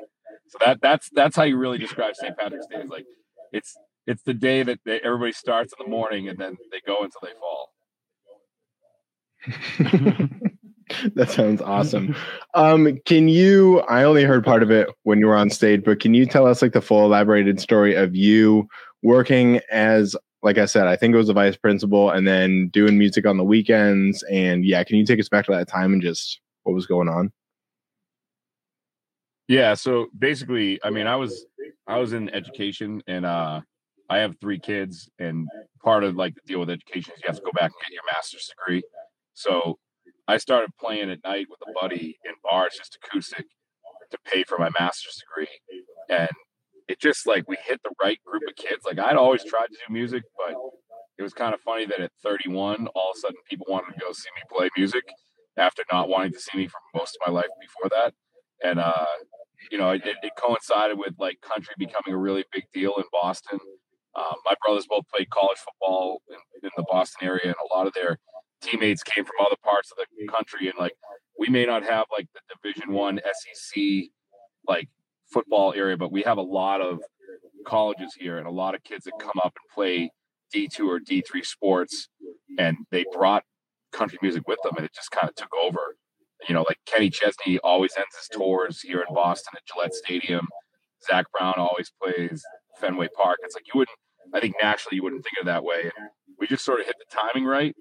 so 0.48 0.58
that 0.64 0.80
that's 0.80 1.08
that's 1.12 1.36
how 1.36 1.42
you 1.42 1.56
really 1.56 1.78
describe 1.78 2.14
St. 2.14 2.36
Patrick's 2.36 2.66
Day 2.66 2.78
is 2.78 2.90
like 2.90 3.06
it's 3.52 3.76
it's 4.06 4.22
the 4.22 4.34
day 4.34 4.62
that 4.62 4.78
they, 4.84 5.00
everybody 5.00 5.32
starts 5.32 5.72
in 5.78 5.84
the 5.84 5.90
morning 5.90 6.28
and 6.28 6.38
then 6.38 6.56
they 6.70 6.80
go 6.86 6.98
until 7.02 7.20
they 7.22 7.32
fall 7.40 7.70
that 11.14 11.30
sounds 11.30 11.62
awesome. 11.62 12.14
Um, 12.54 12.98
can 13.06 13.28
you? 13.28 13.80
I 13.80 14.04
only 14.04 14.24
heard 14.24 14.44
part 14.44 14.62
of 14.62 14.70
it 14.70 14.88
when 15.04 15.18
you 15.18 15.26
were 15.26 15.36
on 15.36 15.50
stage, 15.50 15.82
but 15.84 16.00
can 16.00 16.14
you 16.14 16.26
tell 16.26 16.46
us 16.46 16.62
like 16.62 16.72
the 16.72 16.80
full 16.80 17.04
elaborated 17.04 17.60
story 17.60 17.94
of 17.94 18.14
you 18.14 18.68
working 19.02 19.60
as, 19.70 20.14
like 20.42 20.58
I 20.58 20.64
said, 20.64 20.86
I 20.86 20.96
think 20.96 21.14
it 21.14 21.18
was 21.18 21.28
a 21.28 21.34
vice 21.34 21.56
principal, 21.56 22.10
and 22.10 22.26
then 22.26 22.68
doing 22.68 22.98
music 22.98 23.26
on 23.26 23.36
the 23.36 23.44
weekends, 23.44 24.22
and 24.24 24.64
yeah, 24.64 24.82
can 24.84 24.96
you 24.96 25.04
take 25.04 25.20
us 25.20 25.28
back 25.28 25.46
to 25.46 25.52
that 25.52 25.68
time 25.68 25.92
and 25.92 26.02
just 26.02 26.40
what 26.62 26.74
was 26.74 26.86
going 26.86 27.08
on? 27.08 27.32
Yeah, 29.48 29.74
so 29.74 30.06
basically, 30.16 30.78
I 30.84 30.90
mean, 30.90 31.06
I 31.06 31.16
was 31.16 31.44
I 31.86 31.98
was 31.98 32.12
in 32.12 32.28
education 32.30 33.02
and 33.08 33.26
uh 33.26 33.62
I 34.08 34.18
have 34.18 34.36
three 34.40 34.58
kids 34.58 35.10
and 35.18 35.48
part 35.82 36.04
of 36.04 36.16
like 36.16 36.34
the 36.34 36.40
deal 36.46 36.60
with 36.60 36.70
education 36.70 37.14
is 37.16 37.22
you 37.22 37.26
have 37.26 37.36
to 37.36 37.42
go 37.42 37.52
back 37.52 37.72
and 37.72 37.80
get 37.82 37.92
your 37.92 38.02
master's 38.12 38.48
degree. 38.48 38.82
So 39.34 39.78
I 40.28 40.36
started 40.36 40.70
playing 40.78 41.10
at 41.10 41.24
night 41.24 41.46
with 41.50 41.60
a 41.68 41.72
buddy 41.80 42.18
in 42.24 42.32
bars, 42.44 42.74
just 42.76 42.96
acoustic, 43.02 43.46
to 44.10 44.18
pay 44.24 44.44
for 44.44 44.58
my 44.58 44.70
master's 44.78 45.20
degree. 45.20 45.48
And 46.08 46.30
it 46.90 47.00
just 47.00 47.24
like 47.24 47.48
we 47.48 47.56
hit 47.64 47.80
the 47.84 47.92
right 48.02 48.18
group 48.24 48.42
of 48.48 48.56
kids. 48.56 48.84
Like 48.84 48.98
I'd 48.98 49.16
always 49.16 49.44
tried 49.44 49.66
to 49.66 49.74
do 49.74 49.92
music, 49.92 50.24
but 50.36 50.56
it 51.18 51.22
was 51.22 51.32
kind 51.32 51.54
of 51.54 51.60
funny 51.60 51.86
that 51.86 52.00
at 52.00 52.10
31, 52.24 52.88
all 52.88 53.10
of 53.12 53.16
a 53.16 53.20
sudden 53.20 53.36
people 53.48 53.66
wanted 53.68 53.94
to 53.94 54.00
go 54.00 54.10
see 54.12 54.28
me 54.34 54.42
play 54.50 54.68
music 54.76 55.04
after 55.56 55.84
not 55.92 56.08
wanting 56.08 56.32
to 56.32 56.40
see 56.40 56.58
me 56.58 56.66
for 56.66 56.80
most 56.94 57.16
of 57.16 57.32
my 57.32 57.40
life 57.40 57.50
before 57.60 57.90
that. 57.90 58.12
And, 58.64 58.80
uh, 58.80 59.06
you 59.70 59.78
know, 59.78 59.90
it, 59.90 60.02
it 60.04 60.32
coincided 60.36 60.98
with 60.98 61.14
like 61.20 61.40
country 61.42 61.74
becoming 61.78 62.12
a 62.12 62.18
really 62.18 62.44
big 62.52 62.64
deal 62.74 62.94
in 62.96 63.04
Boston. 63.12 63.60
Um, 64.16 64.34
my 64.44 64.54
brothers 64.64 64.86
both 64.90 65.04
played 65.14 65.30
college 65.30 65.58
football 65.58 66.22
in, 66.28 66.38
in 66.64 66.70
the 66.76 66.84
Boston 66.90 67.28
area, 67.28 67.44
and 67.44 67.54
a 67.54 67.74
lot 67.74 67.86
of 67.86 67.92
their 67.94 68.18
teammates 68.60 69.04
came 69.04 69.24
from 69.24 69.36
other 69.46 69.56
parts 69.62 69.92
of 69.92 69.98
the 70.18 70.26
country. 70.26 70.66
And 70.68 70.76
like, 70.76 70.94
we 71.38 71.48
may 71.48 71.66
not 71.66 71.84
have 71.84 72.06
like 72.10 72.26
the 72.34 72.40
Division 72.56 72.92
One 72.92 73.20
SEC 73.24 73.82
like 74.66 74.88
football 75.32 75.72
area, 75.74 75.96
but 75.96 76.12
we 76.12 76.22
have 76.22 76.38
a 76.38 76.42
lot 76.42 76.80
of 76.80 77.00
colleges 77.66 78.14
here 78.18 78.38
and 78.38 78.46
a 78.46 78.50
lot 78.50 78.74
of 78.74 78.82
kids 78.84 79.04
that 79.04 79.12
come 79.20 79.38
up 79.44 79.54
and 79.56 79.74
play 79.74 80.10
D2 80.54 80.86
or 80.86 80.98
D3 81.00 81.44
sports, 81.44 82.08
and 82.58 82.76
they 82.90 83.04
brought 83.12 83.44
country 83.92 84.18
music 84.22 84.46
with 84.48 84.58
them, 84.64 84.74
and 84.76 84.84
it 84.84 84.92
just 84.94 85.10
kind 85.10 85.28
of 85.28 85.34
took 85.34 85.52
over. 85.62 85.96
You 86.48 86.54
know, 86.54 86.62
like 86.62 86.78
Kenny 86.86 87.10
Chesney 87.10 87.58
always 87.58 87.92
ends 87.96 88.16
his 88.16 88.28
tours 88.28 88.80
here 88.80 89.04
in 89.06 89.14
Boston 89.14 89.52
at 89.56 89.62
Gillette 89.66 89.94
Stadium. 89.94 90.48
Zac 91.06 91.26
Brown 91.32 91.54
always 91.56 91.92
plays 92.02 92.42
Fenway 92.78 93.08
Park. 93.14 93.38
It's 93.42 93.54
like 93.54 93.66
you 93.72 93.78
wouldn't, 93.78 93.96
I 94.34 94.40
think 94.40 94.56
naturally 94.62 94.96
you 94.96 95.02
wouldn't 95.02 95.22
think 95.22 95.38
of 95.40 95.46
that 95.46 95.64
way. 95.64 95.90
We 96.38 96.46
just 96.46 96.64
sort 96.64 96.80
of 96.80 96.86
hit 96.86 96.96
the 96.98 97.16
timing 97.16 97.44
right. 97.44 97.74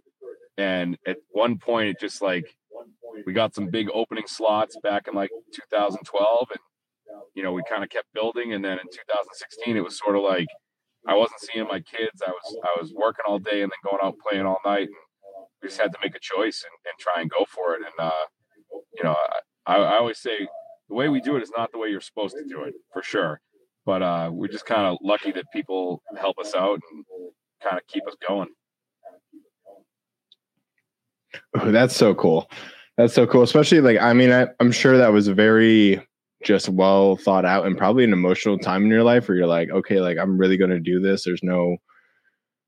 And 0.57 0.97
at 1.07 1.17
one 1.29 1.57
point, 1.57 1.89
it 1.89 1.99
just 1.99 2.21
like 2.21 2.53
we 3.25 3.33
got 3.33 3.55
some 3.55 3.67
big 3.67 3.87
opening 3.93 4.25
slots 4.27 4.77
back 4.83 5.07
in 5.07 5.13
like 5.13 5.29
2012, 5.53 6.47
and 6.51 6.59
you 7.35 7.43
know 7.43 7.51
we 7.51 7.63
kind 7.69 7.83
of 7.83 7.89
kept 7.89 8.13
building. 8.13 8.53
And 8.53 8.63
then 8.63 8.73
in 8.73 8.85
2016, 8.85 9.77
it 9.77 9.83
was 9.83 9.97
sort 9.97 10.15
of 10.15 10.23
like 10.23 10.47
I 11.07 11.15
wasn't 11.15 11.41
seeing 11.41 11.67
my 11.67 11.79
kids. 11.79 12.21
I 12.25 12.31
was 12.31 12.57
I 12.63 12.79
was 12.79 12.93
working 12.93 13.25
all 13.27 13.39
day 13.39 13.61
and 13.61 13.71
then 13.71 13.91
going 13.91 14.03
out 14.03 14.15
playing 14.27 14.45
all 14.45 14.59
night. 14.65 14.87
And 14.87 14.95
we 15.61 15.69
just 15.69 15.79
had 15.79 15.91
to 15.91 15.99
make 16.03 16.15
a 16.15 16.19
choice 16.19 16.63
and, 16.63 16.73
and 16.85 16.99
try 16.99 17.21
and 17.21 17.29
go 17.29 17.45
for 17.47 17.73
it. 17.75 17.81
And 17.81 18.07
uh, 18.07 18.25
you 18.97 19.03
know, 19.03 19.15
I, 19.65 19.75
I 19.75 19.97
always 19.97 20.19
say 20.19 20.47
the 20.89 20.95
way 20.95 21.09
we 21.09 21.21
do 21.21 21.35
it 21.37 21.43
is 21.43 21.51
not 21.55 21.71
the 21.71 21.77
way 21.77 21.89
you're 21.89 22.01
supposed 22.01 22.35
to 22.35 22.43
do 22.47 22.63
it 22.63 22.73
for 22.91 23.01
sure. 23.03 23.39
But 23.85 24.01
uh, 24.01 24.29
we're 24.31 24.47
just 24.47 24.65
kind 24.65 24.85
of 24.85 24.97
lucky 25.01 25.31
that 25.31 25.45
people 25.53 26.01
help 26.17 26.37
us 26.37 26.53
out 26.53 26.79
and 26.91 27.05
kind 27.63 27.77
of 27.77 27.87
keep 27.87 28.05
us 28.07 28.15
going. 28.27 28.49
Oh, 31.55 31.71
that's 31.71 31.95
so 31.95 32.13
cool. 32.13 32.49
That's 32.97 33.13
so 33.13 33.25
cool. 33.25 33.43
Especially 33.43 33.81
like 33.81 33.97
I 33.99 34.13
mean, 34.13 34.31
I, 34.31 34.47
I'm 34.59 34.71
sure 34.71 34.97
that 34.97 35.13
was 35.13 35.27
very 35.27 36.05
just 36.43 36.69
well 36.69 37.17
thought 37.17 37.45
out 37.45 37.65
and 37.65 37.77
probably 37.77 38.03
an 38.03 38.13
emotional 38.13 38.57
time 38.57 38.83
in 38.83 38.89
your 38.89 39.03
life 39.03 39.27
where 39.27 39.37
you're 39.37 39.47
like, 39.47 39.69
okay, 39.69 39.99
like 39.99 40.17
I'm 40.17 40.37
really 40.37 40.57
gonna 40.57 40.79
do 40.79 40.99
this. 40.99 41.23
There's 41.23 41.43
no 41.43 41.77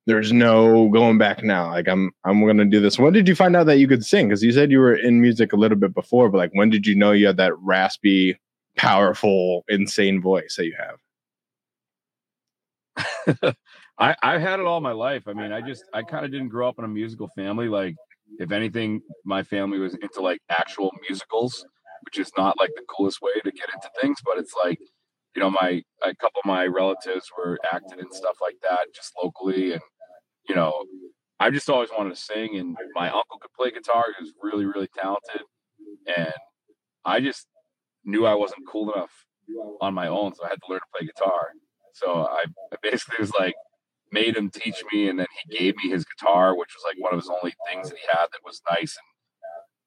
there's 0.07 0.33
no 0.33 0.89
going 0.89 1.17
back 1.17 1.43
now. 1.43 1.69
Like 1.69 1.87
I'm 1.87 2.11
I'm 2.25 2.45
gonna 2.45 2.65
do 2.65 2.79
this. 2.79 2.99
When 2.99 3.13
did 3.13 3.27
you 3.27 3.35
find 3.35 3.55
out 3.55 3.67
that 3.67 3.77
you 3.79 3.87
could 3.87 4.05
sing? 4.05 4.27
Because 4.27 4.43
you 4.43 4.51
said 4.51 4.71
you 4.71 4.79
were 4.79 4.95
in 4.95 5.21
music 5.21 5.53
a 5.53 5.57
little 5.57 5.77
bit 5.77 5.93
before, 5.93 6.29
but 6.29 6.37
like 6.37 6.51
when 6.53 6.69
did 6.69 6.85
you 6.87 6.95
know 6.95 7.11
you 7.11 7.27
had 7.27 7.37
that 7.37 7.57
raspy, 7.59 8.39
powerful, 8.75 9.63
insane 9.69 10.21
voice 10.21 10.55
that 10.57 10.65
you 10.65 10.75
have? 10.77 10.97
I 13.99 14.15
I've 14.21 14.41
had 14.41 14.59
it 14.59 14.65
all 14.65 14.81
my 14.81 14.91
life. 14.91 15.23
I 15.27 15.33
mean, 15.33 15.51
I 15.51 15.61
just 15.61 15.83
I 15.93 16.01
kind 16.03 16.25
of 16.25 16.31
didn't 16.31 16.49
grow 16.49 16.67
up 16.67 16.79
in 16.79 16.85
a 16.85 16.89
musical 16.89 17.29
family. 17.35 17.67
Like 17.67 17.95
if 18.39 18.51
anything, 18.51 19.01
my 19.25 19.43
family 19.43 19.79
was 19.79 19.93
into 19.95 20.21
like 20.21 20.39
actual 20.49 20.91
musicals, 21.07 21.65
which 22.03 22.19
is 22.19 22.31
not 22.37 22.59
like 22.59 22.71
the 22.75 22.83
coolest 22.89 23.21
way 23.21 23.33
to 23.43 23.51
get 23.51 23.69
into 23.73 23.89
things, 24.01 24.19
but 24.25 24.37
it's 24.37 24.53
like, 24.63 24.79
you 25.35 25.41
know, 25.41 25.49
my 25.49 25.81
a 26.03 26.15
couple 26.15 26.39
of 26.43 26.45
my 26.45 26.65
relatives 26.65 27.29
were 27.37 27.59
acted 27.71 27.99
and 27.99 28.13
stuff 28.13 28.37
like 28.41 28.57
that, 28.63 28.87
just 28.95 29.13
locally, 29.21 29.73
and 29.73 29.81
you 30.49 30.55
know, 30.55 30.85
I 31.39 31.49
just 31.49 31.69
always 31.69 31.89
wanted 31.97 32.11
to 32.15 32.21
sing, 32.21 32.57
and 32.57 32.77
my 32.95 33.07
uncle 33.09 33.39
could 33.41 33.53
play 33.57 33.71
guitar; 33.71 34.05
he 34.17 34.23
was 34.23 34.33
really, 34.41 34.65
really 34.65 34.89
talented, 34.99 35.43
and 36.07 36.33
I 37.05 37.19
just 37.21 37.47
knew 38.05 38.25
I 38.25 38.35
wasn't 38.35 38.67
cool 38.67 38.91
enough 38.93 39.11
on 39.81 39.93
my 39.93 40.07
own, 40.07 40.33
so 40.35 40.45
I 40.45 40.49
had 40.49 40.59
to 40.65 40.71
learn 40.71 40.79
to 40.79 40.85
play 40.97 41.07
guitar. 41.07 41.49
So 41.93 42.25
I, 42.25 42.45
I 42.73 42.75
basically 42.81 43.17
was 43.19 43.33
like, 43.39 43.55
made 44.11 44.35
him 44.35 44.49
teach 44.49 44.83
me, 44.91 45.09
and 45.09 45.19
then 45.19 45.27
he 45.43 45.57
gave 45.57 45.75
me 45.77 45.89
his 45.89 46.05
guitar, 46.05 46.55
which 46.55 46.71
was 46.75 46.83
like 46.85 47.01
one 47.01 47.13
of 47.13 47.19
his 47.19 47.29
only 47.29 47.53
things 47.69 47.89
that 47.89 47.97
he 47.97 48.05
had 48.11 48.27
that 48.31 48.43
was 48.45 48.61
nice, 48.69 48.97
and 48.97 49.07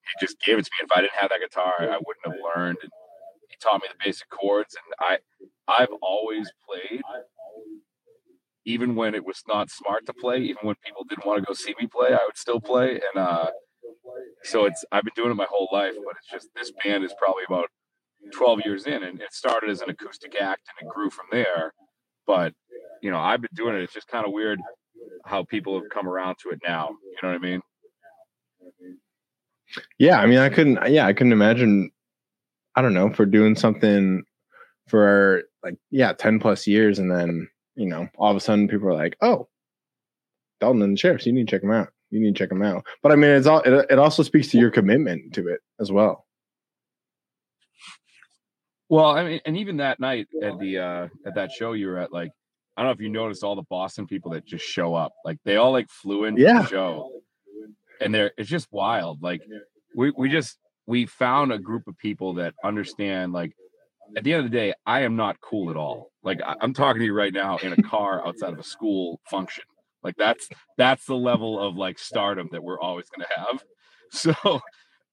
he 0.06 0.26
just 0.26 0.40
gave 0.40 0.58
it 0.58 0.64
to 0.64 0.70
me. 0.72 0.84
If 0.86 0.92
I 0.96 1.00
didn't 1.00 1.14
have 1.18 1.30
that 1.30 1.40
guitar, 1.40 1.74
I 1.80 1.98
wouldn't 2.04 2.26
have 2.26 2.36
learned. 2.56 2.78
And 2.82 2.90
he 3.48 3.56
taught 3.60 3.82
me 3.82 3.88
the 3.88 4.02
basic 4.04 4.28
chords, 4.30 4.74
and 4.74 4.94
I 5.00 5.18
I've 5.66 5.92
always 6.02 6.50
played, 6.68 7.02
even 8.64 8.94
when 8.94 9.14
it 9.14 9.24
was 9.24 9.42
not 9.48 9.70
smart 9.70 10.06
to 10.06 10.12
play, 10.12 10.38
even 10.38 10.62
when 10.62 10.76
people 10.84 11.04
didn't 11.04 11.26
want 11.26 11.40
to 11.40 11.46
go 11.46 11.54
see 11.54 11.74
me 11.80 11.86
play, 11.86 12.12
I 12.12 12.24
would 12.24 12.36
still 12.36 12.60
play, 12.60 12.92
and 12.92 13.24
uh, 13.24 13.50
so 14.42 14.66
it's 14.66 14.84
I've 14.92 15.04
been 15.04 15.14
doing 15.16 15.30
it 15.30 15.34
my 15.34 15.46
whole 15.48 15.68
life, 15.72 15.94
but 16.04 16.16
it's 16.18 16.30
just 16.30 16.48
this 16.54 16.72
band 16.84 17.04
is 17.04 17.14
probably 17.18 17.44
about 17.48 17.68
12 18.32 18.60
years 18.64 18.86
in, 18.86 19.02
and 19.02 19.20
it 19.20 19.32
started 19.32 19.70
as 19.70 19.80
an 19.80 19.90
acoustic 19.90 20.34
act, 20.40 20.62
and 20.68 20.86
it 20.86 20.92
grew 20.92 21.10
from 21.10 21.26
there. 21.30 21.72
But 22.26 22.54
you 23.02 23.10
know, 23.10 23.18
I've 23.18 23.40
been 23.40 23.50
doing 23.54 23.74
it. 23.76 23.82
It's 23.82 23.92
just 23.92 24.08
kind 24.08 24.26
of 24.26 24.32
weird 24.32 24.60
how 25.26 25.44
people 25.44 25.74
have 25.80 25.90
come 25.92 26.08
around 26.08 26.36
to 26.42 26.50
it 26.50 26.60
now. 26.66 26.90
You 26.90 27.18
know 27.22 27.28
what 27.28 27.36
I 27.36 27.38
mean? 27.38 27.60
Yeah, 29.98 30.20
I 30.20 30.26
mean, 30.26 30.38
I 30.38 30.48
couldn't. 30.48 30.78
Yeah, 30.90 31.06
I 31.06 31.12
couldn't 31.12 31.32
imagine. 31.32 31.90
I 32.76 32.82
don't 32.82 32.94
know 32.94 33.12
for 33.12 33.24
doing 33.26 33.54
something 33.54 34.24
for 34.88 35.44
like 35.62 35.76
yeah, 35.90 36.12
ten 36.12 36.38
plus 36.40 36.66
years, 36.66 36.98
and 36.98 37.10
then 37.10 37.48
you 37.76 37.86
know, 37.86 38.08
all 38.18 38.30
of 38.30 38.36
a 38.36 38.40
sudden, 38.40 38.68
people 38.68 38.88
are 38.88 38.94
like, 38.94 39.16
"Oh, 39.20 39.48
Dalton 40.60 40.82
and 40.82 40.92
the 40.94 40.98
Sheriffs, 40.98 41.26
you 41.26 41.32
need 41.32 41.48
to 41.48 41.50
check 41.50 41.62
them 41.62 41.70
out. 41.72 41.88
You 42.10 42.20
need 42.20 42.34
to 42.34 42.38
check 42.38 42.48
them 42.50 42.62
out." 42.62 42.84
But 43.02 43.12
I 43.12 43.16
mean, 43.16 43.30
it's 43.30 43.46
all. 43.46 43.60
It, 43.60 43.86
it 43.90 43.98
also 43.98 44.22
speaks 44.22 44.48
to 44.48 44.58
your 44.58 44.70
commitment 44.70 45.34
to 45.34 45.48
it 45.48 45.60
as 45.80 45.90
well. 45.90 46.26
Well, 48.88 49.06
I 49.06 49.24
mean, 49.24 49.40
and 49.46 49.56
even 49.56 49.78
that 49.78 49.98
night 49.98 50.28
at 50.42 50.58
the 50.58 50.78
uh 50.78 51.08
at 51.26 51.34
that 51.36 51.50
show 51.52 51.72
you 51.72 51.86
were 51.88 51.98
at, 51.98 52.12
like, 52.12 52.30
I 52.76 52.82
don't 52.82 52.88
know 52.88 52.92
if 52.94 53.00
you 53.00 53.08
noticed 53.08 53.42
all 53.42 53.56
the 53.56 53.62
Boston 53.70 54.06
people 54.06 54.32
that 54.32 54.44
just 54.46 54.64
show 54.64 54.94
up. 54.94 55.12
Like 55.24 55.38
they 55.44 55.56
all 55.56 55.72
like 55.72 55.88
flew 55.90 56.24
into 56.24 56.42
Yeah. 56.42 56.62
the 56.62 56.68
show. 56.68 57.10
And 58.04 58.14
they're 58.14 58.32
it's 58.36 58.48
just 58.48 58.68
wild. 58.70 59.22
Like 59.22 59.42
we 59.96 60.12
we 60.16 60.28
just 60.28 60.58
we 60.86 61.06
found 61.06 61.52
a 61.52 61.58
group 61.58 61.86
of 61.88 61.96
people 61.98 62.34
that 62.34 62.54
understand 62.62 63.32
like 63.32 63.52
at 64.16 64.24
the 64.24 64.32
end 64.34 64.44
of 64.44 64.50
the 64.50 64.56
day, 64.56 64.74
I 64.86 65.00
am 65.02 65.16
not 65.16 65.40
cool 65.40 65.70
at 65.70 65.76
all. 65.76 66.10
Like 66.22 66.40
I'm 66.44 66.74
talking 66.74 67.00
to 67.00 67.06
you 67.06 67.14
right 67.14 67.32
now 67.32 67.58
in 67.58 67.72
a 67.72 67.82
car 67.82 68.26
outside 68.26 68.52
of 68.52 68.58
a 68.58 68.64
school 68.64 69.20
function. 69.30 69.64
Like 70.02 70.16
that's 70.16 70.48
that's 70.76 71.06
the 71.06 71.16
level 71.16 71.58
of 71.58 71.76
like 71.76 71.98
stardom 71.98 72.48
that 72.52 72.62
we're 72.62 72.80
always 72.80 73.06
gonna 73.10 73.28
have. 73.36 73.64
So, 74.10 74.60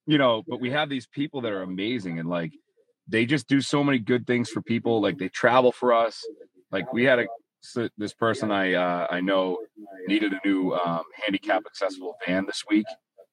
you 0.06 0.20
know, 0.20 0.44
but 0.48 0.62
we 0.62 0.70
have 0.70 0.88
these 0.88 1.08
people 1.08 1.42
that 1.42 1.52
are 1.52 1.64
amazing 1.64 2.20
and 2.20 2.30
like 2.30 2.52
they 3.08 3.26
just 3.26 3.48
do 3.48 3.60
so 3.60 3.84
many 3.84 3.98
good 3.98 4.28
things 4.28 4.48
for 4.50 4.62
people. 4.62 5.02
Like 5.02 5.18
they 5.18 5.30
travel 5.30 5.72
for 5.72 5.92
us. 5.92 6.24
Like 6.72 6.94
we 6.94 7.04
had 7.04 7.18
a 7.18 7.26
so 7.62 7.90
this 7.98 8.14
person 8.14 8.52
I 8.52 8.74
uh, 8.74 9.08
I 9.10 9.22
know 9.22 9.58
needed 10.08 10.34
a 10.34 10.40
new 10.46 10.74
um, 10.74 11.04
handicap 11.24 11.64
accessible 11.66 12.18
van 12.26 12.46
this 12.46 12.64
week 12.70 12.86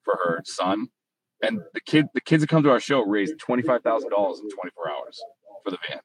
for 0.05 0.17
her 0.17 0.43
son, 0.45 0.89
and 1.43 1.61
the 1.75 1.81
kid 1.81 2.07
the 2.15 2.21
kids 2.21 2.43
that 2.43 2.49
come 2.49 2.63
to 2.63 2.71
our 2.71 2.81
show 2.81 3.01
raised 3.01 3.39
twenty 3.39 3.63
five 3.63 3.83
thousand 3.83 4.11
dollars 4.11 4.41
in 4.41 4.49
twenty 4.51 4.71
four 4.75 4.91
hours 4.91 5.21
for 5.65 5.71
the 5.71 5.79
van. 5.89 6.01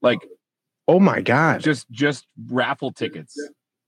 Like 0.00 0.20
Oh 0.88 0.98
my 0.98 1.20
god! 1.20 1.60
just 1.60 1.88
just 1.90 2.26
raffle 2.48 2.92
tickets. 2.92 3.36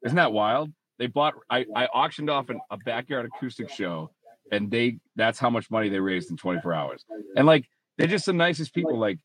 Isn't 0.04 0.16
that 0.16 0.32
wild? 0.32 0.70
They 0.98 1.08
bought 1.08 1.34
I, 1.50 1.66
I 1.74 1.86
auctioned 1.86 2.30
off 2.30 2.50
an, 2.50 2.60
a 2.70 2.76
backyard 2.76 3.26
acoustic 3.26 3.68
show 3.68 4.10
and 4.52 4.70
they 4.70 4.98
that's 5.16 5.38
how 5.38 5.50
much 5.50 5.70
money 5.70 5.88
they 5.88 5.98
raised 6.00 6.30
in 6.30 6.36
24 6.36 6.72
hours. 6.72 7.04
And 7.36 7.46
like 7.46 7.68
they're 7.98 8.06
just 8.06 8.26
the 8.26 8.32
nicest 8.32 8.74
people. 8.74 8.98
Like 8.98 9.18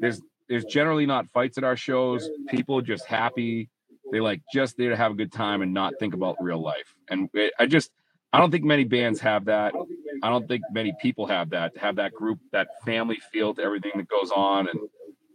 there's 0.00 0.20
there's 0.48 0.64
generally 0.64 1.06
not 1.06 1.28
fights 1.30 1.58
at 1.58 1.64
our 1.64 1.76
shows. 1.76 2.28
People 2.48 2.80
just 2.80 3.06
happy. 3.06 3.68
They 4.12 4.20
like 4.20 4.42
just 4.52 4.76
there 4.76 4.90
to 4.90 4.96
have 4.96 5.12
a 5.12 5.14
good 5.14 5.32
time 5.32 5.62
and 5.62 5.72
not 5.72 5.94
think 5.98 6.14
about 6.14 6.36
real 6.40 6.60
life. 6.60 6.94
And 7.08 7.28
it, 7.34 7.52
I 7.58 7.66
just 7.66 7.90
I 8.32 8.38
don't 8.38 8.50
think 8.50 8.64
many 8.64 8.84
bands 8.84 9.20
have 9.20 9.44
that. 9.46 9.74
I 10.22 10.28
don't 10.28 10.46
think 10.46 10.62
many 10.72 10.92
people 11.00 11.26
have 11.26 11.50
that. 11.50 11.74
To 11.74 11.80
have 11.80 11.96
that 11.96 12.12
group, 12.12 12.38
that 12.52 12.68
family 12.84 13.18
feel 13.32 13.54
to 13.54 13.62
everything 13.62 13.92
that 13.96 14.08
goes 14.08 14.30
on, 14.30 14.68
and 14.68 14.78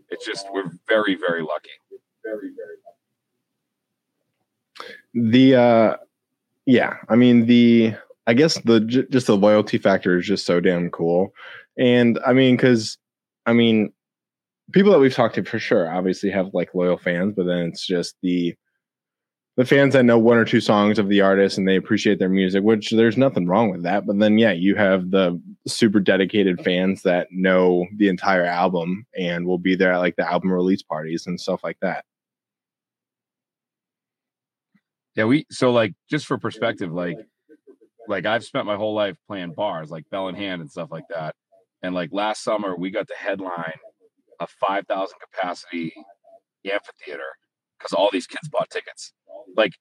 it's 0.10 0.25
just 0.25 0.48
we're 0.51 0.72
very 0.88 1.15
very 1.15 1.41
lucky. 1.41 1.72
Very, 2.24 2.51
very. 2.55 2.77
The 5.32 5.55
uh 5.55 5.96
yeah 6.65 6.96
i 7.10 7.15
mean 7.15 7.46
the 7.46 7.94
i 8.27 8.34
guess 8.34 8.60
the 8.62 8.79
just 9.10 9.27
the 9.27 9.38
loyalty 9.38 9.77
factor 9.77 10.17
is 10.17 10.25
just 10.25 10.46
so 10.46 10.60
damn 10.60 10.89
cool 10.89 11.34
and 11.77 12.20
i 12.25 12.34
mean 12.34 12.55
because 12.55 12.98
i 13.46 13.53
mean 13.53 13.91
people 14.72 14.91
that 14.91 15.00
we've 15.00 15.13
talked 15.13 15.36
to 15.36 15.44
for 15.44 15.60
sure 15.60 15.91
obviously 15.91 16.29
have 16.29 16.48
like 16.53 16.74
loyal 16.74 16.98
fans 16.98 17.34
but 17.36 17.46
then 17.46 17.60
it's 17.67 17.86
just 17.86 18.15
the 18.24 18.55
the 19.58 19.66
fans 19.66 19.94
that 19.94 20.04
know 20.04 20.20
one 20.20 20.38
or 20.38 20.44
two 20.44 20.60
songs 20.60 21.00
of 21.00 21.08
the 21.08 21.22
artist 21.22 21.58
and 21.58 21.68
they 21.68 21.78
appreciate 21.78 22.20
their 22.20 22.30
music, 22.30 22.64
which 22.64 22.92
there's 22.92 23.18
nothing 23.18 23.48
wrong 23.48 23.72
with 23.72 23.84
that. 23.84 24.06
But 24.06 24.20
then, 24.20 24.38
yeah, 24.38 24.52
you 24.52 24.76
have 24.76 25.12
the 25.12 25.42
super 25.66 26.02
dedicated 26.02 26.62
fans 26.62 27.04
that 27.04 27.28
know 27.32 27.86
the 27.96 28.10
entire 28.10 28.44
album 28.44 29.06
and 29.18 29.46
will 29.46 29.58
be 29.58 29.76
there 29.76 29.94
at 29.94 30.00
like 30.00 30.18
the 30.18 30.30
album 30.30 30.52
release 30.52 30.84
parties 30.84 31.26
and 31.26 31.40
stuff 31.40 31.62
like 31.64 31.78
that. 31.82 32.04
Yeah, 35.16 35.24
we 35.24 35.46
so 35.50 35.72
like 35.72 35.94
just 36.10 36.26
for 36.26 36.38
perspective, 36.38 36.92
like 36.92 37.18
like 38.10 38.26
I've 38.26 38.44
spent 38.44 38.66
my 38.66 38.76
whole 38.76 38.94
life 38.94 39.18
playing 39.26 39.54
bars, 39.54 39.90
like 39.90 40.10
Bell 40.10 40.28
in 40.28 40.36
Hand 40.36 40.62
and 40.62 40.70
stuff 40.70 40.92
like 40.92 41.06
that. 41.10 41.34
And 41.82 41.96
like 41.96 42.10
last 42.12 42.44
summer, 42.44 42.76
we 42.76 42.90
got 42.92 43.08
to 43.08 43.16
headline 43.16 43.80
a 44.42 44.48
five 44.48 44.86
thousand 44.88 45.18
capacity 45.20 45.94
amphitheater 46.70 47.24
because 47.80 47.94
all 47.94 48.10
these 48.12 48.28
kids 48.28 48.50
bought 48.50 48.70
tickets. 48.70 49.14
Like, 49.56 49.72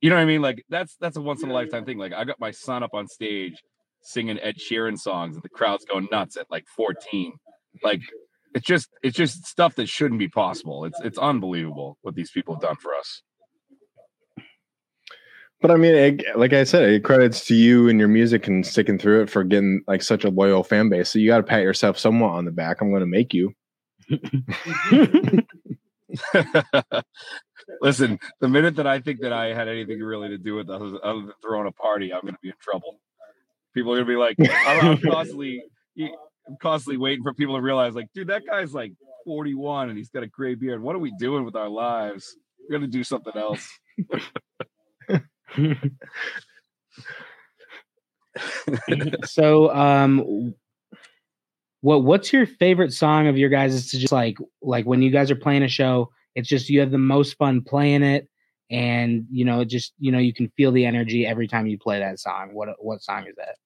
you 0.00 0.10
know 0.10 0.16
what 0.16 0.22
I 0.22 0.26
mean? 0.26 0.42
Like 0.42 0.64
that's 0.68 0.96
that's 1.00 1.16
a 1.16 1.20
once 1.20 1.42
in 1.42 1.50
a 1.50 1.52
lifetime 1.52 1.84
thing. 1.84 1.98
Like 1.98 2.12
I 2.12 2.24
got 2.24 2.40
my 2.40 2.50
son 2.50 2.82
up 2.82 2.94
on 2.94 3.06
stage 3.06 3.62
singing 4.02 4.38
Ed 4.40 4.56
Sheeran 4.56 4.98
songs, 4.98 5.36
and 5.36 5.42
the 5.42 5.48
crowd's 5.48 5.84
going 5.84 6.08
nuts 6.10 6.36
at 6.36 6.50
like 6.50 6.66
fourteen. 6.74 7.34
Like 7.82 8.00
it's 8.54 8.66
just 8.66 8.88
it's 9.02 9.16
just 9.16 9.46
stuff 9.46 9.74
that 9.76 9.88
shouldn't 9.88 10.18
be 10.18 10.28
possible. 10.28 10.84
It's 10.84 11.00
it's 11.00 11.18
unbelievable 11.18 11.98
what 12.02 12.14
these 12.14 12.30
people 12.30 12.54
have 12.54 12.62
done 12.62 12.76
for 12.76 12.94
us. 12.94 13.22
But 15.60 15.70
I 15.70 15.76
mean, 15.76 15.94
it, 15.94 16.38
like 16.38 16.54
I 16.54 16.64
said, 16.64 16.88
it 16.88 17.04
credits 17.04 17.44
to 17.46 17.54
you 17.54 17.90
and 17.90 17.98
your 17.98 18.08
music 18.08 18.46
and 18.46 18.66
sticking 18.66 18.98
through 18.98 19.22
it 19.22 19.30
for 19.30 19.44
getting 19.44 19.82
like 19.86 20.02
such 20.02 20.24
a 20.24 20.30
loyal 20.30 20.64
fan 20.64 20.88
base. 20.88 21.10
So 21.10 21.18
you 21.18 21.28
got 21.28 21.36
to 21.36 21.42
pat 21.42 21.62
yourself 21.62 21.98
somewhat 21.98 22.30
on 22.30 22.46
the 22.46 22.50
back. 22.50 22.80
I'm 22.80 22.90
going 22.90 23.00
to 23.00 23.06
make 23.06 23.34
you. 23.34 23.52
Listen, 27.80 28.18
the 28.40 28.48
minute 28.48 28.76
that 28.76 28.86
I 28.86 29.00
think 29.00 29.20
that 29.20 29.32
I 29.32 29.54
had 29.54 29.68
anything 29.68 30.00
really 30.00 30.28
to 30.28 30.38
do 30.38 30.56
with 30.56 30.68
it 30.68 30.72
other 30.72 30.98
other 31.04 31.20
than 31.20 31.32
throwing 31.42 31.66
a 31.66 31.72
party, 31.72 32.12
I'm 32.12 32.20
going 32.22 32.34
to 32.34 32.40
be 32.42 32.48
in 32.48 32.54
trouble. 32.60 33.00
People 33.74 33.92
are 33.92 34.02
going 34.02 34.06
to 34.06 34.12
be 34.12 34.16
like, 34.16 34.36
I'm, 34.66 34.86
I'm 34.86 34.98
constantly, 34.98 35.62
I'm 35.98 36.56
constantly 36.60 36.96
waiting 36.96 37.22
for 37.22 37.32
people 37.32 37.54
to 37.54 37.62
realize, 37.62 37.94
like, 37.94 38.08
dude, 38.14 38.26
that 38.28 38.44
guy's 38.44 38.74
like 38.74 38.92
41 39.24 39.90
and 39.90 39.98
he's 39.98 40.10
got 40.10 40.24
a 40.24 40.26
gray 40.26 40.56
beard. 40.56 40.82
What 40.82 40.96
are 40.96 41.00
we 41.00 41.14
doing 41.18 41.44
with 41.44 41.54
our 41.54 41.68
lives? 41.68 42.36
We're 42.60 42.78
going 42.78 42.90
to 42.90 42.96
do 42.96 43.04
something 43.04 43.36
else. 43.36 43.68
so 49.24 49.74
um 49.74 50.54
what 51.80 52.04
what's 52.04 52.32
your 52.32 52.46
favorite 52.46 52.92
song 52.92 53.26
of 53.26 53.38
your 53.38 53.48
guys 53.48 53.74
is 53.74 53.90
to 53.90 53.98
just 53.98 54.12
like 54.12 54.36
like 54.62 54.86
when 54.86 55.02
you 55.02 55.10
guys 55.10 55.30
are 55.30 55.36
playing 55.36 55.62
a 55.62 55.68
show 55.68 56.10
it's 56.34 56.48
just 56.48 56.68
you 56.68 56.80
have 56.80 56.90
the 56.90 56.98
most 56.98 57.36
fun 57.36 57.62
playing 57.62 58.02
it 58.02 58.28
and 58.70 59.26
you 59.30 59.44
know 59.44 59.64
just 59.64 59.92
you 59.98 60.12
know 60.12 60.18
you 60.18 60.32
can 60.32 60.48
feel 60.56 60.72
the 60.72 60.84
energy 60.84 61.26
every 61.26 61.48
time 61.48 61.66
you 61.66 61.78
play 61.78 61.98
that 61.98 62.18
song 62.18 62.50
what 62.52 62.68
what 62.78 63.02
song 63.02 63.26
is 63.26 63.34
that 63.36 63.56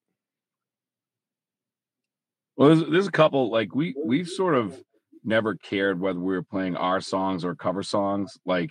Well, 2.56 2.68
there's, 2.68 2.90
there's 2.90 3.06
a 3.06 3.12
couple 3.12 3.50
like 3.50 3.74
we 3.74 3.94
we've 4.04 4.28
sort 4.28 4.54
of 4.54 4.80
never 5.24 5.54
cared 5.54 6.00
whether 6.00 6.20
we 6.20 6.34
were 6.34 6.42
playing 6.42 6.76
our 6.76 7.00
songs 7.00 7.44
or 7.44 7.54
cover 7.54 7.82
songs. 7.82 8.38
Like 8.46 8.70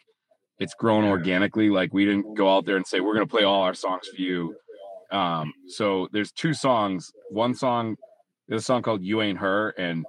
it's 0.59 0.73
grown 0.73 1.03
organically. 1.03 1.69
Like 1.69 1.93
we 1.93 2.05
didn't 2.05 2.35
go 2.35 2.55
out 2.55 2.65
there 2.65 2.77
and 2.77 2.87
say 2.87 2.99
we're 3.01 3.13
gonna 3.13 3.27
play 3.27 3.43
all 3.43 3.63
our 3.63 3.73
songs 3.73 4.07
for 4.07 4.21
you. 4.21 4.55
Um, 5.11 5.53
so 5.67 6.07
there's 6.11 6.31
two 6.31 6.53
songs. 6.53 7.11
One 7.29 7.53
song, 7.53 7.97
there's 8.53 8.61
a 8.61 8.65
song 8.65 8.83
called 8.83 9.01
"You 9.01 9.23
Ain't 9.23 9.39
Her," 9.39 9.69
and 9.79 10.05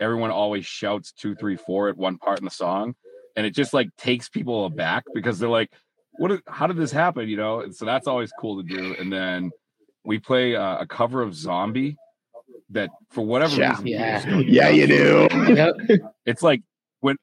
everyone 0.00 0.30
always 0.30 0.64
shouts 0.64 1.10
two, 1.10 1.34
three, 1.34 1.56
four 1.56 1.88
at 1.88 1.96
one 1.96 2.18
part 2.18 2.38
in 2.38 2.44
the 2.44 2.50
song, 2.52 2.94
and 3.34 3.44
it 3.44 3.50
just 3.52 3.74
like 3.74 3.88
takes 3.96 4.28
people 4.28 4.64
aback 4.64 5.02
because 5.12 5.40
they're 5.40 5.48
like, 5.48 5.72
"What? 6.12 6.30
is- 6.30 6.40
How 6.46 6.68
did 6.68 6.76
this 6.76 6.92
happen?" 6.92 7.28
You 7.28 7.36
know. 7.36 7.62
And 7.62 7.74
so 7.74 7.84
that's 7.84 8.06
always 8.06 8.30
cool 8.38 8.62
to 8.62 8.68
do. 8.68 8.94
And 8.96 9.12
then 9.12 9.50
we 10.04 10.20
play 10.20 10.54
uh, 10.54 10.78
a 10.78 10.86
cover 10.86 11.20
of 11.20 11.34
"Zombie." 11.34 11.96
That 12.72 12.90
for 13.10 13.26
whatever 13.26 13.56
Yeah. 13.56 13.70
reason, 13.70 13.86
Yeah. 13.88 14.18
people 14.24 14.42
still 14.44 14.54
Yeah, 14.54 14.68
you 14.68 14.86
do. 14.86 15.28
it's 16.26 16.44
like 16.44 16.62
when 17.00 17.16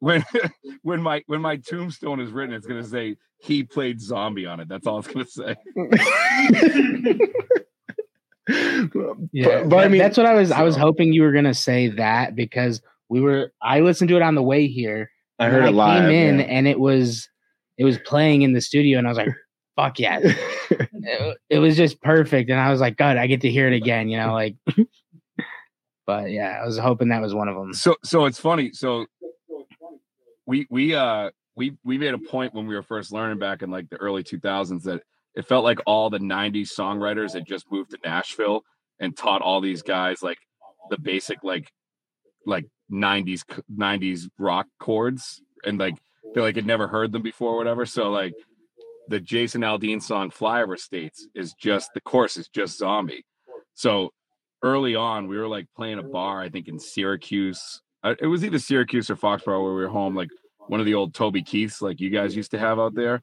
when 0.00 0.24
when 0.82 1.02
my 1.02 1.22
when 1.26 1.42
my 1.42 1.56
tombstone 1.56 2.20
is 2.20 2.30
written, 2.30 2.54
it's 2.54 2.66
gonna 2.66 2.82
say 2.84 3.16
he 3.38 3.64
played 3.64 4.00
zombie 4.00 4.46
on 4.46 4.60
it. 4.60 4.68
That's 4.68 4.86
all 4.86 5.00
it's 5.00 5.08
gonna 5.08 5.26
say. 5.26 5.56
Yeah, 8.48 8.84
but, 9.60 9.68
but 9.68 9.84
I 9.84 9.88
mean, 9.88 9.98
that's 9.98 10.16
what 10.16 10.26
I 10.26 10.34
was. 10.34 10.50
I 10.50 10.62
was 10.62 10.76
hoping 10.76 11.12
you 11.12 11.22
were 11.22 11.32
gonna 11.32 11.54
say 11.54 11.88
that 11.88 12.34
because 12.34 12.80
we 13.08 13.20
were. 13.20 13.52
I 13.62 13.80
listened 13.80 14.08
to 14.08 14.16
it 14.16 14.22
on 14.22 14.34
the 14.34 14.42
way 14.42 14.66
here. 14.66 15.10
I 15.38 15.46
and 15.46 15.54
heard 15.54 15.62
then 15.64 15.68
it 15.74 15.76
live. 15.76 16.02
Came 16.02 16.10
in 16.10 16.38
yeah. 16.38 16.46
and 16.46 16.68
it 16.68 16.78
was, 16.78 17.28
it 17.76 17.84
was 17.84 17.98
playing 17.98 18.42
in 18.42 18.52
the 18.52 18.60
studio, 18.60 18.98
and 18.98 19.06
I 19.06 19.10
was 19.10 19.18
like, 19.18 19.34
"Fuck 19.76 19.98
yeah!" 19.98 20.20
it, 20.70 21.38
it 21.50 21.58
was 21.58 21.76
just 21.76 22.00
perfect, 22.00 22.50
and 22.50 22.60
I 22.60 22.70
was 22.70 22.80
like, 22.80 22.96
"God, 22.96 23.16
I 23.16 23.26
get 23.26 23.40
to 23.42 23.50
hear 23.50 23.66
it 23.66 23.74
again." 23.74 24.08
You 24.08 24.18
know, 24.18 24.32
like. 24.32 24.56
but 26.06 26.30
yeah, 26.30 26.60
I 26.62 26.64
was 26.64 26.78
hoping 26.78 27.08
that 27.08 27.20
was 27.20 27.34
one 27.34 27.48
of 27.48 27.56
them. 27.56 27.74
So 27.74 27.96
so 28.04 28.26
it's 28.26 28.38
funny. 28.38 28.72
So 28.72 29.06
we 30.46 30.66
we 30.70 30.94
uh 30.94 31.30
we 31.56 31.76
we 31.84 31.98
made 31.98 32.14
a 32.14 32.18
point 32.18 32.54
when 32.54 32.66
we 32.66 32.74
were 32.74 32.82
first 32.82 33.12
learning 33.12 33.38
back 33.38 33.62
in 33.62 33.70
like 33.70 33.90
the 33.90 33.96
early 33.96 34.22
2000s 34.22 34.82
that 34.84 35.02
it 35.36 35.46
felt 35.46 35.64
like 35.64 35.78
all 35.86 36.08
the 36.08 36.18
90s 36.18 36.72
songwriters 36.72 37.34
had 37.34 37.46
just 37.46 37.70
moved 37.70 37.90
to 37.90 37.98
Nashville 38.02 38.62
and 38.98 39.16
taught 39.16 39.42
all 39.42 39.60
these 39.60 39.82
guys 39.82 40.22
like 40.22 40.38
the 40.90 40.98
basic 40.98 41.44
like 41.44 41.70
like 42.46 42.64
90s 42.90 43.42
90s 43.70 44.28
rock 44.38 44.66
chords 44.80 45.42
and 45.64 45.78
like 45.78 45.96
they 46.34 46.40
like 46.40 46.56
had 46.56 46.66
never 46.66 46.88
heard 46.88 47.12
them 47.12 47.22
before 47.22 47.52
or 47.52 47.56
whatever. 47.58 47.84
So 47.84 48.10
like 48.10 48.32
the 49.08 49.20
Jason 49.20 49.60
Aldean 49.60 50.02
song 50.02 50.30
Flyover 50.30 50.78
States 50.78 51.28
is 51.34 51.52
just 51.52 51.90
the 51.92 52.00
course 52.00 52.36
is 52.36 52.48
just 52.48 52.78
zombie. 52.78 53.24
So 53.74 54.12
early 54.62 54.96
on 54.96 55.28
we 55.28 55.36
were 55.36 55.48
like 55.48 55.66
playing 55.76 55.98
a 55.98 56.02
bar 56.02 56.40
I 56.40 56.48
think 56.48 56.66
in 56.66 56.78
Syracuse. 56.78 57.82
Uh, 58.02 58.14
it 58.20 58.26
was 58.26 58.42
either 58.42 58.58
Syracuse 58.58 59.10
or 59.10 59.16
Foxborough 59.16 59.62
where 59.62 59.74
we 59.74 59.82
were 59.82 59.88
home 59.88 60.14
like 60.14 60.30
one 60.68 60.80
of 60.80 60.86
the 60.86 60.94
old 60.94 61.12
Toby 61.12 61.42
Keith's 61.42 61.82
like 61.82 62.00
you 62.00 62.08
guys 62.08 62.34
used 62.34 62.52
to 62.52 62.58
have 62.58 62.78
out 62.78 62.94
there 62.94 63.22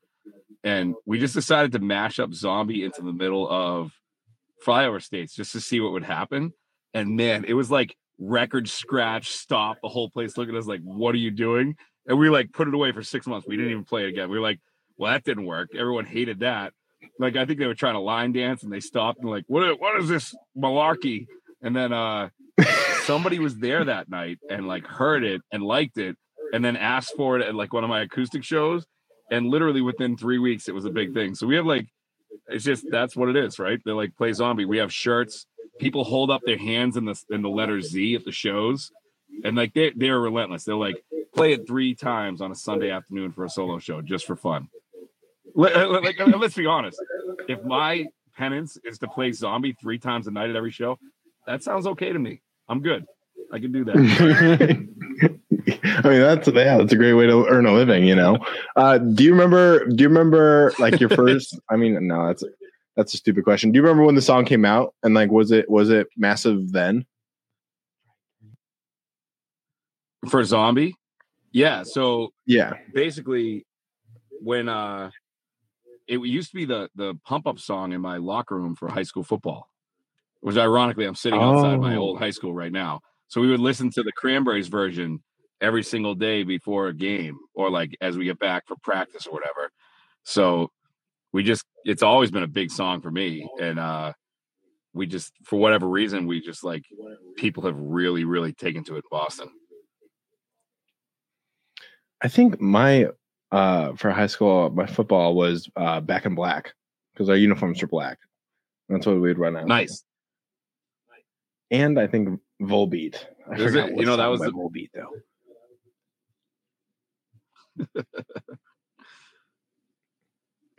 and 0.64 0.96
we 1.06 1.20
just 1.20 1.34
decided 1.34 1.72
to 1.74 1.80
mash 1.80 2.20
up 2.20 2.34
zombie 2.34 2.84
into 2.84 3.02
the 3.02 3.14
middle 3.14 3.50
of 3.50 3.92
flyover 4.66 5.02
states 5.02 5.36
just 5.36 5.52
to 5.52 5.62
see 5.62 5.80
what 5.80 5.92
would 5.92 6.04
happen. 6.04 6.54
And 6.94 7.16
man 7.16 7.46
it 7.46 7.54
was 7.54 7.70
like 7.70 7.96
record 8.20 8.70
scratch 8.70 9.32
stop 9.32 9.78
the 9.82 9.90
whole 9.90 10.10
place 10.10 10.38
looking 10.38 10.56
at 10.56 10.60
us 10.60 10.68
like 10.68 10.82
what 10.82 11.14
are 11.16 11.20
you 11.20 11.32
doing? 11.32 11.76
And 12.08 12.18
we 12.18 12.30
like 12.30 12.52
put 12.54 12.68
it 12.68 12.74
away 12.74 12.92
for 12.92 13.04
six 13.04 13.28
months. 13.28 13.48
We 13.48 13.58
didn't 13.58 13.72
even 13.72 13.84
play 13.84 14.04
it 14.04 14.10
again. 14.10 14.30
We 14.30 14.38
were 14.38 14.44
like 14.44 14.60
well 14.98 15.12
that 15.12 15.24
didn't 15.24 15.46
work. 15.46 15.70
Everyone 15.76 16.06
hated 16.06 16.40
that. 16.40 16.74
Like 17.20 17.36
i 17.36 17.46
think 17.46 17.60
they 17.60 17.68
were 17.68 17.76
trying 17.76 17.96
to 17.96 18.00
line 18.00 18.32
dance 18.32 18.64
and 18.64 18.72
they 18.72 18.80
stopped 18.80 19.20
and 19.20 19.30
like 19.30 19.44
what 19.48 19.80
what 19.80 20.00
is 20.00 20.08
this 20.08 20.34
malarkey? 20.58 21.28
And 21.62 21.76
then 21.76 21.92
uh 21.92 22.30
somebody 23.04 23.40
was 23.40 23.58
there 23.58 23.84
that 23.84 24.10
night 24.10 24.40
and 24.50 24.68
like 24.68 24.86
heard 24.86 25.24
it 25.24 25.42
and 25.52 25.64
liked 25.64 25.98
it 25.98 26.16
and 26.54 26.64
then 26.64 26.78
asked 26.78 27.14
for 27.18 27.38
it 27.38 27.46
at 27.46 27.56
like 27.56 27.74
one 27.74 27.84
of 27.84 27.90
my 27.90 28.02
acoustic 28.02 28.44
shows 28.44 28.86
and 29.32 29.48
literally 29.48 29.82
within 29.82 30.18
three 30.18 30.40
weeks 30.40 30.68
it 30.68 30.76
was 30.76 30.86
a 30.86 30.90
big 30.90 31.14
thing. 31.14 31.36
So 31.36 31.48
we 31.48 31.56
have 31.56 31.66
like 31.66 31.88
it's 32.48 32.64
just 32.64 32.86
that's 32.90 33.16
what 33.16 33.30
it 33.30 33.36
is 33.36 33.60
right? 33.60 33.80
They're 33.84 33.94
like 33.96 34.16
play 34.18 34.34
zombie. 34.34 34.66
We 34.66 34.78
have 34.78 34.92
shirts. 34.94 35.46
People 35.80 36.04
hold 36.04 36.30
up 36.30 36.42
their 36.46 36.58
hands 36.58 36.98
in 36.98 37.06
the 37.06 37.20
in 37.30 37.42
the 37.42 37.50
letter 37.50 37.82
z 37.82 38.16
at 38.16 38.26
the 38.26 38.32
shows. 38.32 38.92
And 39.44 39.58
like 39.58 39.74
they 39.74 39.92
they're 39.96 40.20
relentless. 40.20 40.64
They're 40.64 40.76
like 40.76 41.04
play 41.34 41.54
it 41.54 41.66
three 41.68 41.96
times 41.96 42.42
on 42.42 42.52
a 42.52 42.56
sunday 42.56 42.92
afternoon 42.92 43.32
for 43.32 43.44
a 43.46 43.50
solo 43.50 43.80
show 43.80 44.02
just 44.02 44.26
for 44.26 44.36
fun. 44.36 44.68
Let- 45.56 45.76
uh, 45.76 46.02
like 46.02 46.20
let's 46.20 46.56
be 46.56 46.66
honest. 46.66 47.02
If 47.48 47.64
my 47.64 48.08
penance 48.36 48.78
is 48.84 48.98
to 49.00 49.08
play 49.08 49.32
zombie 49.32 49.76
three 49.80 50.00
times 50.00 50.28
a 50.28 50.32
night 50.32 50.50
at 50.50 50.56
every 50.56 50.72
show 50.72 50.98
that 51.46 51.64
sounds 51.64 51.86
okay 51.88 52.12
to 52.12 52.20
me. 52.20 52.42
I'm 52.70 52.82
good. 52.82 53.06
I 53.52 53.60
can 53.60 53.72
do 53.72 53.84
that 53.86 54.88
I 55.84 56.02
mean, 56.10 56.22
that's 56.22 56.48
yeah, 56.48 56.78
that's 56.78 56.94
a 56.94 56.96
great 56.96 57.14
way 57.14 57.28
to 57.28 57.46
earn 57.48 57.66
a 57.66 57.74
living, 57.74 58.06
you 58.06 58.16
know. 58.16 58.38
Uh, 58.76 58.98
do 59.00 59.24
you 59.24 59.32
remember? 59.32 59.86
Do 59.86 60.02
you 60.02 60.08
remember 60.08 60.74
like 60.80 61.00
your 61.00 61.10
first? 61.10 61.60
I 61.70 61.76
mean, 61.76 62.08
no, 62.08 62.28
that's 62.28 62.44
a, 62.44 62.48
that's 62.96 63.14
a 63.14 63.18
stupid 63.18 63.44
question. 63.44 63.72
Do 63.72 63.78
you 63.78 63.84
remember 63.84 64.04
when 64.04 64.16
the 64.16 64.22
song 64.22 64.46
came 64.46 64.66
out 64.66 64.94
and 65.04 65.14
like 65.14 65.30
was 65.32 65.52
it 65.52 65.70
was 65.70 65.90
it 65.90 66.08
massive 66.18 66.72
then? 66.72 67.06
for 70.30 70.42
zombie 70.44 70.96
yeah 71.52 71.84
so 71.84 72.32
Yeah, 72.46 72.74
basically 72.94 73.66
when 74.42 74.70
uh 74.70 75.12
it 76.08 76.20
used 76.22 76.52
to 76.52 76.56
be 76.56 76.64
the 76.66 76.90
the 76.96 77.16
pump 77.26 77.46
up 77.46 77.60
song 77.60 77.92
in 77.92 78.00
my 78.00 78.18
locker 78.18 78.56
room 78.56 78.74
for 78.76 78.88
high 78.88 79.04
school 79.04 79.24
football 79.24 79.70
which 80.40 80.56
ironically 80.56 81.04
i'm 81.06 81.16
sitting 81.16 81.42
outside 81.42 81.80
my 81.82 81.96
Oh. 81.98 82.00
old 82.00 82.20
high 82.20 82.30
school 82.30 82.54
right 82.54 82.72
now 82.72 83.02
so 83.28 83.42
we 83.42 83.50
would 83.50 83.60
listen 83.60 83.90
to 83.92 84.04
the 84.04 84.14
cranberries 84.14 84.70
version 84.70 85.22
every 85.64 85.82
single 85.82 86.14
day 86.14 86.44
before 86.44 86.88
a 86.88 86.94
game 86.94 87.40
or 87.56 87.72
like 87.72 87.98
as 88.02 88.18
we 88.18 88.26
get 88.26 88.38
back 88.38 88.68
for 88.68 88.76
practice 88.84 89.26
or 89.26 89.34
whatever 89.34 89.72
so 90.24 90.70
we 91.32 91.42
just 91.44 91.66
it's 91.86 92.04
always 92.04 92.30
been 92.30 92.44
a 92.44 92.48
big 92.48 92.70
song 92.70 93.02
for 93.02 93.10
me 93.10 93.50
and 93.60 93.80
uh 93.80 94.14
we 94.94 95.08
just 95.08 95.32
for 95.44 95.58
whatever 95.58 95.88
reason 95.88 96.28
we 96.28 96.40
just 96.40 96.64
like 96.64 96.84
people 97.38 97.64
have 97.64 97.78
really 97.78 98.26
really 98.26 98.54
taken 98.54 98.84
to 98.84 98.94
it 98.94 98.98
in 98.98 99.04
boston 99.10 99.50
I 102.24 102.30
think 102.30 102.60
my 102.62 103.08
uh, 103.52 103.94
for 103.96 104.10
high 104.10 104.28
school, 104.28 104.70
my 104.70 104.86
football 104.86 105.36
was 105.36 105.70
uh, 105.76 106.00
back 106.00 106.26
in 106.26 106.34
black 106.34 106.74
because 107.14 107.30
our 107.30 107.36
uniforms 107.36 107.82
were 107.82 107.88
black. 107.88 108.18
That's 108.90 109.06
what 109.06 109.20
we'd 109.20 109.38
run 109.38 109.58
out. 109.58 109.68
Nice. 109.68 110.04
And 111.70 112.00
I 112.00 112.08
think 112.08 112.40
Volbeat. 112.62 113.18
I? 113.52 113.58
You 113.58 114.06
know, 114.06 114.16
that 114.16 114.28
was 114.28 114.40
the- 114.40 114.52
Volbeat 114.52 114.90
though. 114.94 115.12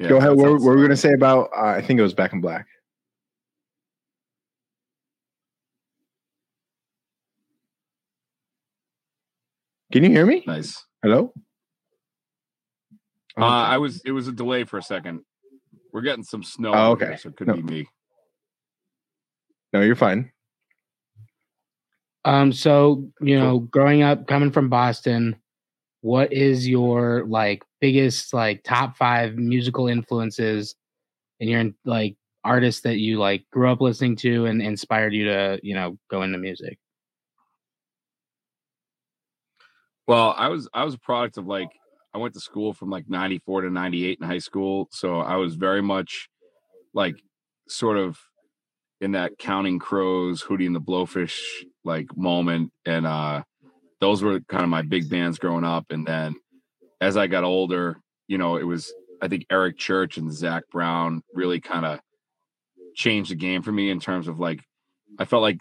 Yeah, 0.01 0.09
Go 0.09 0.17
ahead. 0.17 0.33
What, 0.33 0.51
what 0.51 0.61
were 0.63 0.77
we 0.77 0.83
gonna 0.83 0.97
say 0.97 1.13
about? 1.13 1.51
Uh, 1.57 1.67
I 1.67 1.81
think 1.81 2.01
it 2.01 2.03
was 2.03 2.15
Back 2.15 2.33
in 2.33 2.41
Black. 2.41 2.67
Can 9.93 10.03
you 10.03 10.11
hear 10.11 10.27
me? 10.27 10.43
Nice. 10.47 10.85
Hello. 11.03 11.33
Uh, 13.39 13.45
I 13.45 13.79
was. 13.79 14.03
It 14.05 14.11
was 14.11 14.27
a 14.27 14.33
delay 14.33 14.65
for 14.65 14.79
a 14.79 14.83
second. 14.83 15.21
We're 15.93 16.03
getting 16.03 16.25
some 16.25 16.43
snow. 16.43 16.73
Oh, 16.75 16.91
okay. 16.93 17.07
here, 17.07 17.19
so 17.19 17.29
it 17.29 17.37
could 17.37 17.47
No. 17.47 17.55
be 17.55 17.63
me. 17.63 17.89
no, 19.73 19.81
you're 19.81 19.95
fine. 19.95 20.33
Um, 22.25 22.53
so 22.53 23.09
you 23.21 23.39
know, 23.39 23.61
growing 23.61 24.03
up, 24.03 24.27
coming 24.27 24.51
from 24.51 24.69
Boston, 24.69 25.37
what 26.05 26.35
is 26.35 26.69
your 26.69 27.25
like 27.25 27.65
biggest 27.81 28.35
like 28.35 28.63
top 28.63 28.95
five 28.95 29.37
musical 29.37 29.89
influences, 29.89 30.75
and 31.41 31.49
your 31.49 31.65
like 31.87 32.15
artists 32.45 32.83
that 32.83 32.99
you 32.99 33.19
like 33.19 33.47
grew 33.51 33.73
up 33.73 33.81
listening 33.81 34.15
to 34.15 34.45
and 34.45 34.61
inspired 34.61 35.15
you 35.15 35.25
to 35.25 35.59
you 35.63 35.75
know 35.75 35.97
go 36.11 36.21
into 36.21 36.37
music? 36.37 36.79
Well, 40.07 40.35
I 40.37 40.49
was. 40.49 40.69
I 40.75 40.85
was 40.85 40.93
a 40.93 40.99
product 40.99 41.39
of 41.39 41.47
like. 41.47 41.71
I 42.13 42.19
went 42.19 42.35
to 42.35 42.41
school 42.41 42.75
from 42.75 42.91
like 42.91 43.09
'94 43.09 43.63
to 43.63 43.71
'98 43.71 44.19
in 44.21 44.27
high 44.27 44.37
school, 44.37 44.89
so 44.93 45.21
I 45.21 45.37
was 45.37 45.55
very 45.55 45.81
much 45.81 46.29
like 46.93 47.17
sort 47.67 47.97
of 47.97 48.19
in 49.01 49.13
that 49.13 49.39
counting 49.39 49.79
crows 49.79 50.43
hootie 50.43 50.67
and 50.67 50.77
the 50.77 50.83
blowfish 50.83 51.41
like 51.83 52.15
moment 52.15 52.73
and 52.85 53.07
uh 53.07 53.43
those 54.01 54.23
were 54.23 54.41
kind 54.41 54.63
of 54.63 54.69
my 54.69 54.83
big 54.83 55.09
bands 55.09 55.39
growing 55.39 55.65
up 55.65 55.87
and 55.91 56.07
then 56.07 56.35
as 57.01 57.17
i 57.17 57.27
got 57.27 57.45
older 57.45 57.97
you 58.27 58.39
know 58.39 58.57
it 58.57 58.65
was 58.65 58.93
i 59.23 59.29
think 59.29 59.47
eric 59.51 59.79
church 59.79 60.17
and 60.17 60.33
zac 60.33 60.65
brown 60.71 61.23
really 61.35 61.61
kind 61.61 61.85
of 61.85 62.01
changed 62.95 63.31
the 63.31 63.37
game 63.37 63.63
for 63.63 63.73
me 63.73 63.91
in 63.91 64.01
terms 64.01 64.29
of 64.29 64.39
like 64.39 64.61
i 65.19 65.25
felt 65.25 65.43
like 65.43 65.59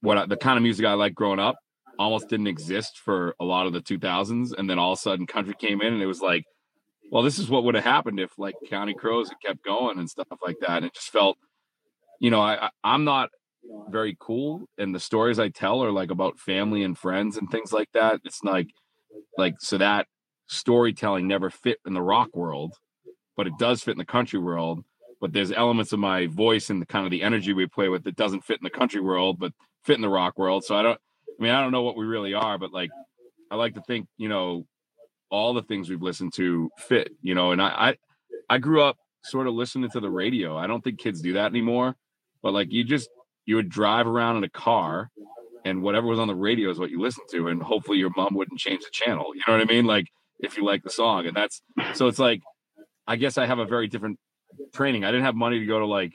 what 0.00 0.18
I, 0.18 0.26
the 0.26 0.36
kind 0.36 0.56
of 0.56 0.62
music 0.62 0.86
i 0.86 0.94
liked 0.94 1.14
growing 1.14 1.40
up 1.40 1.56
almost 1.98 2.28
didn't 2.28 2.46
exist 2.46 2.98
for 2.98 3.34
a 3.40 3.44
lot 3.44 3.66
of 3.66 3.72
the 3.72 3.80
2000s 3.80 4.52
and 4.56 4.70
then 4.70 4.78
all 4.78 4.92
of 4.92 4.98
a 4.98 5.00
sudden 5.00 5.26
country 5.26 5.54
came 5.58 5.80
in 5.80 5.92
and 5.92 6.02
it 6.02 6.06
was 6.06 6.20
like 6.20 6.44
well 7.10 7.22
this 7.22 7.38
is 7.38 7.48
what 7.48 7.64
would 7.64 7.74
have 7.74 7.84
happened 7.84 8.20
if 8.20 8.30
like 8.38 8.54
counting 8.68 8.96
crows 8.96 9.28
had 9.28 9.40
kept 9.44 9.64
going 9.64 9.98
and 9.98 10.08
stuff 10.08 10.28
like 10.44 10.56
that 10.60 10.78
and 10.78 10.86
it 10.86 10.94
just 10.94 11.10
felt 11.10 11.36
you 12.20 12.30
know 12.30 12.40
I, 12.40 12.66
I 12.66 12.70
i'm 12.84 13.04
not 13.04 13.30
very 13.88 14.16
cool 14.20 14.68
and 14.78 14.94
the 14.94 15.00
stories 15.00 15.38
i 15.38 15.48
tell 15.48 15.82
are 15.82 15.90
like 15.90 16.10
about 16.10 16.38
family 16.38 16.82
and 16.82 16.98
friends 16.98 17.36
and 17.36 17.50
things 17.50 17.72
like 17.72 17.88
that. 17.92 18.20
It's 18.24 18.42
like 18.42 18.68
like 19.36 19.54
so 19.60 19.78
that 19.78 20.06
storytelling 20.46 21.26
never 21.26 21.50
fit 21.50 21.78
in 21.86 21.94
the 21.94 22.02
rock 22.02 22.34
world 22.34 22.74
but 23.36 23.46
it 23.46 23.52
does 23.58 23.82
fit 23.82 23.92
in 23.92 23.98
the 23.98 24.04
country 24.04 24.38
world 24.38 24.82
but 25.20 25.32
there's 25.32 25.52
elements 25.52 25.92
of 25.92 25.98
my 25.98 26.26
voice 26.26 26.70
and 26.70 26.80
the 26.80 26.86
kind 26.86 27.04
of 27.04 27.10
the 27.10 27.22
energy 27.22 27.52
we 27.52 27.66
play 27.66 27.88
with 27.88 28.04
that 28.04 28.16
doesn't 28.16 28.44
fit 28.44 28.58
in 28.58 28.64
the 28.64 28.70
country 28.70 29.00
world 29.00 29.38
but 29.38 29.52
fit 29.84 29.96
in 29.96 30.02
the 30.02 30.08
rock 30.08 30.38
world. 30.38 30.64
So 30.64 30.76
i 30.76 30.82
don't 30.82 30.98
i 31.38 31.42
mean 31.42 31.52
i 31.52 31.60
don't 31.60 31.72
know 31.72 31.82
what 31.82 31.96
we 31.96 32.06
really 32.06 32.34
are 32.34 32.58
but 32.58 32.72
like 32.72 32.90
i 33.50 33.56
like 33.56 33.74
to 33.74 33.82
think 33.82 34.06
you 34.16 34.28
know 34.28 34.66
all 35.30 35.52
the 35.52 35.62
things 35.62 35.90
we've 35.90 36.02
listened 36.02 36.32
to 36.34 36.70
fit 36.78 37.10
you 37.20 37.34
know 37.34 37.52
and 37.52 37.60
i 37.60 37.68
i, 37.68 37.96
I 38.48 38.58
grew 38.58 38.82
up 38.82 38.96
sort 39.24 39.46
of 39.46 39.52
listening 39.52 39.90
to 39.90 40.00
the 40.00 40.08
radio. 40.08 40.56
I 40.56 40.66
don't 40.66 40.82
think 40.82 40.98
kids 40.98 41.20
do 41.20 41.34
that 41.34 41.46
anymore 41.50 41.96
but 42.42 42.52
like 42.52 42.72
you 42.72 42.84
just 42.84 43.10
you 43.48 43.56
would 43.56 43.70
drive 43.70 44.06
around 44.06 44.36
in 44.36 44.44
a 44.44 44.48
car 44.50 45.08
and 45.64 45.82
whatever 45.82 46.06
was 46.06 46.18
on 46.18 46.28
the 46.28 46.34
radio 46.34 46.68
is 46.68 46.78
what 46.78 46.90
you 46.90 47.00
listened 47.00 47.26
to 47.30 47.48
and 47.48 47.62
hopefully 47.62 47.96
your 47.96 48.10
mom 48.14 48.34
wouldn't 48.34 48.60
change 48.60 48.82
the 48.82 48.90
channel. 48.92 49.34
You 49.34 49.40
know 49.48 49.54
what 49.54 49.62
i 49.62 49.64
mean? 49.64 49.86
Like 49.86 50.04
if 50.38 50.58
you 50.58 50.66
like 50.66 50.82
the 50.82 50.90
song 50.90 51.24
and 51.26 51.34
that's 51.34 51.62
so 51.94 52.08
it's 52.08 52.18
like 52.18 52.42
i 53.06 53.16
guess 53.16 53.38
i 53.38 53.46
have 53.46 53.58
a 53.58 53.64
very 53.64 53.88
different 53.88 54.18
training. 54.74 55.02
I 55.04 55.10
didn't 55.10 55.24
have 55.24 55.34
money 55.34 55.58
to 55.60 55.64
go 55.64 55.78
to 55.78 55.86
like 55.86 56.12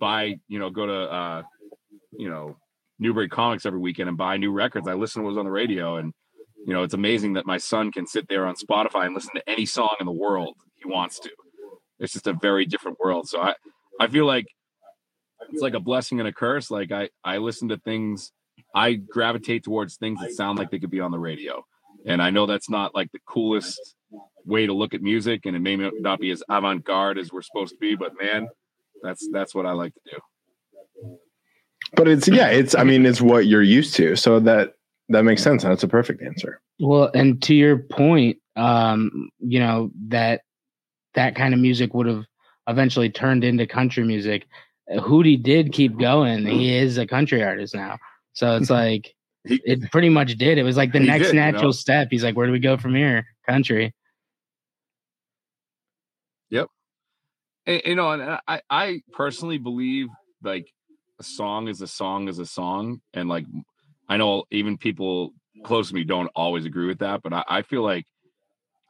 buy 0.00 0.36
you 0.46 0.60
know 0.60 0.70
go 0.70 0.86
to 0.86 1.00
uh 1.20 1.42
you 2.16 2.30
know 2.30 2.56
newbury 3.00 3.28
comics 3.28 3.66
every 3.66 3.80
weekend 3.80 4.08
and 4.08 4.16
buy 4.16 4.36
new 4.36 4.52
records. 4.52 4.86
I 4.86 4.94
listened 4.94 5.22
to 5.22 5.24
what 5.24 5.30
was 5.30 5.38
on 5.38 5.46
the 5.46 5.50
radio 5.50 5.96
and 5.96 6.12
you 6.64 6.74
know 6.74 6.84
it's 6.84 6.94
amazing 6.94 7.32
that 7.32 7.44
my 7.44 7.58
son 7.58 7.90
can 7.90 8.06
sit 8.06 8.28
there 8.28 8.46
on 8.46 8.54
spotify 8.54 9.06
and 9.06 9.16
listen 9.16 9.34
to 9.34 9.50
any 9.50 9.66
song 9.66 9.96
in 9.98 10.06
the 10.06 10.12
world 10.12 10.54
he 10.76 10.88
wants 10.88 11.18
to. 11.18 11.30
It's 11.98 12.12
just 12.12 12.28
a 12.28 12.34
very 12.34 12.66
different 12.66 12.98
world. 13.00 13.28
So 13.28 13.40
i 13.40 13.54
i 13.98 14.06
feel 14.06 14.26
like 14.26 14.46
it's 15.50 15.62
like 15.62 15.74
a 15.74 15.80
blessing 15.80 16.20
and 16.20 16.28
a 16.28 16.32
curse. 16.32 16.70
Like 16.70 16.92
I, 16.92 17.10
I 17.24 17.38
listen 17.38 17.68
to 17.68 17.78
things, 17.78 18.32
I 18.74 18.94
gravitate 18.94 19.64
towards 19.64 19.96
things 19.96 20.20
that 20.20 20.32
sound 20.32 20.58
like 20.58 20.70
they 20.70 20.78
could 20.78 20.90
be 20.90 21.00
on 21.00 21.10
the 21.10 21.18
radio. 21.18 21.64
And 22.06 22.22
I 22.22 22.30
know 22.30 22.46
that's 22.46 22.70
not 22.70 22.94
like 22.94 23.10
the 23.12 23.20
coolest 23.26 23.94
way 24.44 24.66
to 24.66 24.72
look 24.72 24.94
at 24.94 25.02
music, 25.02 25.44
and 25.44 25.56
it 25.56 25.58
may 25.58 25.76
not 25.76 26.20
be 26.20 26.30
as 26.30 26.42
avant-garde 26.48 27.18
as 27.18 27.32
we're 27.32 27.42
supposed 27.42 27.74
to 27.74 27.78
be, 27.78 27.96
but 27.96 28.12
man, 28.20 28.48
that's 29.02 29.28
that's 29.32 29.54
what 29.54 29.66
I 29.66 29.72
like 29.72 29.92
to 29.94 30.00
do. 30.12 31.18
But 31.94 32.08
it's 32.08 32.28
yeah, 32.28 32.48
it's 32.48 32.74
I 32.74 32.84
mean 32.84 33.04
it's 33.04 33.20
what 33.20 33.46
you're 33.46 33.62
used 33.62 33.94
to, 33.96 34.16
so 34.16 34.40
that 34.40 34.74
that 35.08 35.24
makes 35.24 35.42
sense. 35.42 35.62
That's 35.62 35.82
a 35.82 35.88
perfect 35.88 36.22
answer. 36.22 36.60
Well, 36.78 37.10
and 37.14 37.42
to 37.42 37.54
your 37.54 37.78
point, 37.78 38.38
um, 38.54 39.30
you 39.40 39.58
know 39.58 39.90
that 40.08 40.42
that 41.14 41.34
kind 41.34 41.54
of 41.54 41.60
music 41.60 41.94
would 41.94 42.06
have 42.06 42.24
eventually 42.68 43.10
turned 43.10 43.44
into 43.44 43.66
country 43.66 44.04
music. 44.04 44.46
Hootie 44.90 45.42
did 45.42 45.72
keep 45.72 45.98
going. 45.98 46.46
He 46.46 46.76
is 46.76 46.98
a 46.98 47.06
country 47.06 47.42
artist 47.42 47.74
now, 47.74 47.98
so 48.32 48.56
it's 48.56 48.70
like 48.82 49.14
He, 49.44 49.60
it 49.64 49.90
pretty 49.90 50.08
much 50.08 50.36
did. 50.36 50.58
It 50.58 50.62
was 50.62 50.76
like 50.76 50.92
the 50.92 51.00
next 51.12 51.26
did, 51.26 51.34
you 51.34 51.40
know? 51.40 51.50
natural 51.50 51.72
step. 51.72 52.08
He's 52.10 52.24
like, 52.24 52.36
"Where 52.36 52.46
do 52.46 52.52
we 52.52 52.60
go 52.60 52.76
from 52.76 52.94
here?" 52.94 53.26
Country. 53.48 53.94
and, 57.66 57.82
you 57.84 57.94
know, 57.94 58.12
and 58.12 58.22
uh, 58.22 58.40
I, 58.46 58.60
I 58.70 59.00
personally 59.12 59.58
believe 59.58 60.08
like 60.42 60.72
a 61.18 61.22
song 61.22 61.68
is 61.68 61.80
a 61.80 61.86
song 61.86 62.28
is 62.28 62.38
a 62.38 62.46
song, 62.46 63.00
and 63.12 63.28
like 63.28 63.46
I 64.08 64.16
know 64.16 64.44
even 64.50 64.78
people 64.78 65.32
close 65.64 65.88
to 65.88 65.94
me 65.94 66.04
don't 66.04 66.30
always 66.34 66.64
agree 66.64 66.86
with 66.86 67.00
that, 67.00 67.22
but 67.22 67.32
I, 67.32 67.44
I 67.48 67.62
feel 67.62 67.82
like 67.82 68.06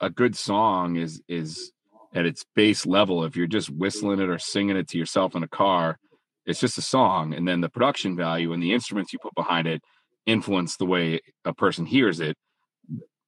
a 0.00 0.11
good 0.11 0.37
song 0.37 0.96
is 0.96 1.22
is 1.28 1.72
at 2.16 2.26
its 2.26 2.44
base 2.55 2.87
level. 2.87 3.24
If 3.24 3.37
you're 3.37 3.46
just 3.46 3.70
whistling 3.70 4.20
it 4.20 4.29
or 4.29 4.38
singing 4.38 4.76
it 4.76 4.88
to 4.88 4.98
yourself 4.98 5.37
in 5.37 5.42
a 5.42 5.48
car, 5.48 5.98
it's 6.46 6.61
just 6.61 6.79
a 6.79 6.83
song, 6.83 7.35
and 7.35 7.46
then 7.46 7.61
the 7.61 7.68
production 7.68 8.16
value 8.16 8.52
and 8.52 8.62
the 8.62 8.72
instruments 8.72 9.12
you 9.12 9.18
put 9.18 9.35
behind 9.35 9.66
it 9.66 9.83
influence 10.26 10.76
the 10.76 10.87
way 10.87 11.20
a 11.44 11.52
person 11.52 11.85
hears 11.85 12.20
it. 12.20 12.37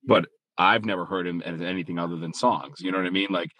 But 0.05 0.27
I've 0.57 0.85
never 0.85 1.05
heard 1.05 1.27
him 1.27 1.43
as 1.43 1.61
anything 1.61 1.99
other 1.99 2.17
than 2.17 2.33
songs. 2.33 2.81
You 2.81 2.91
know 2.91 2.99
what 2.99 3.07
I 3.07 3.11
mean? 3.11 3.29
Like, 3.31 3.51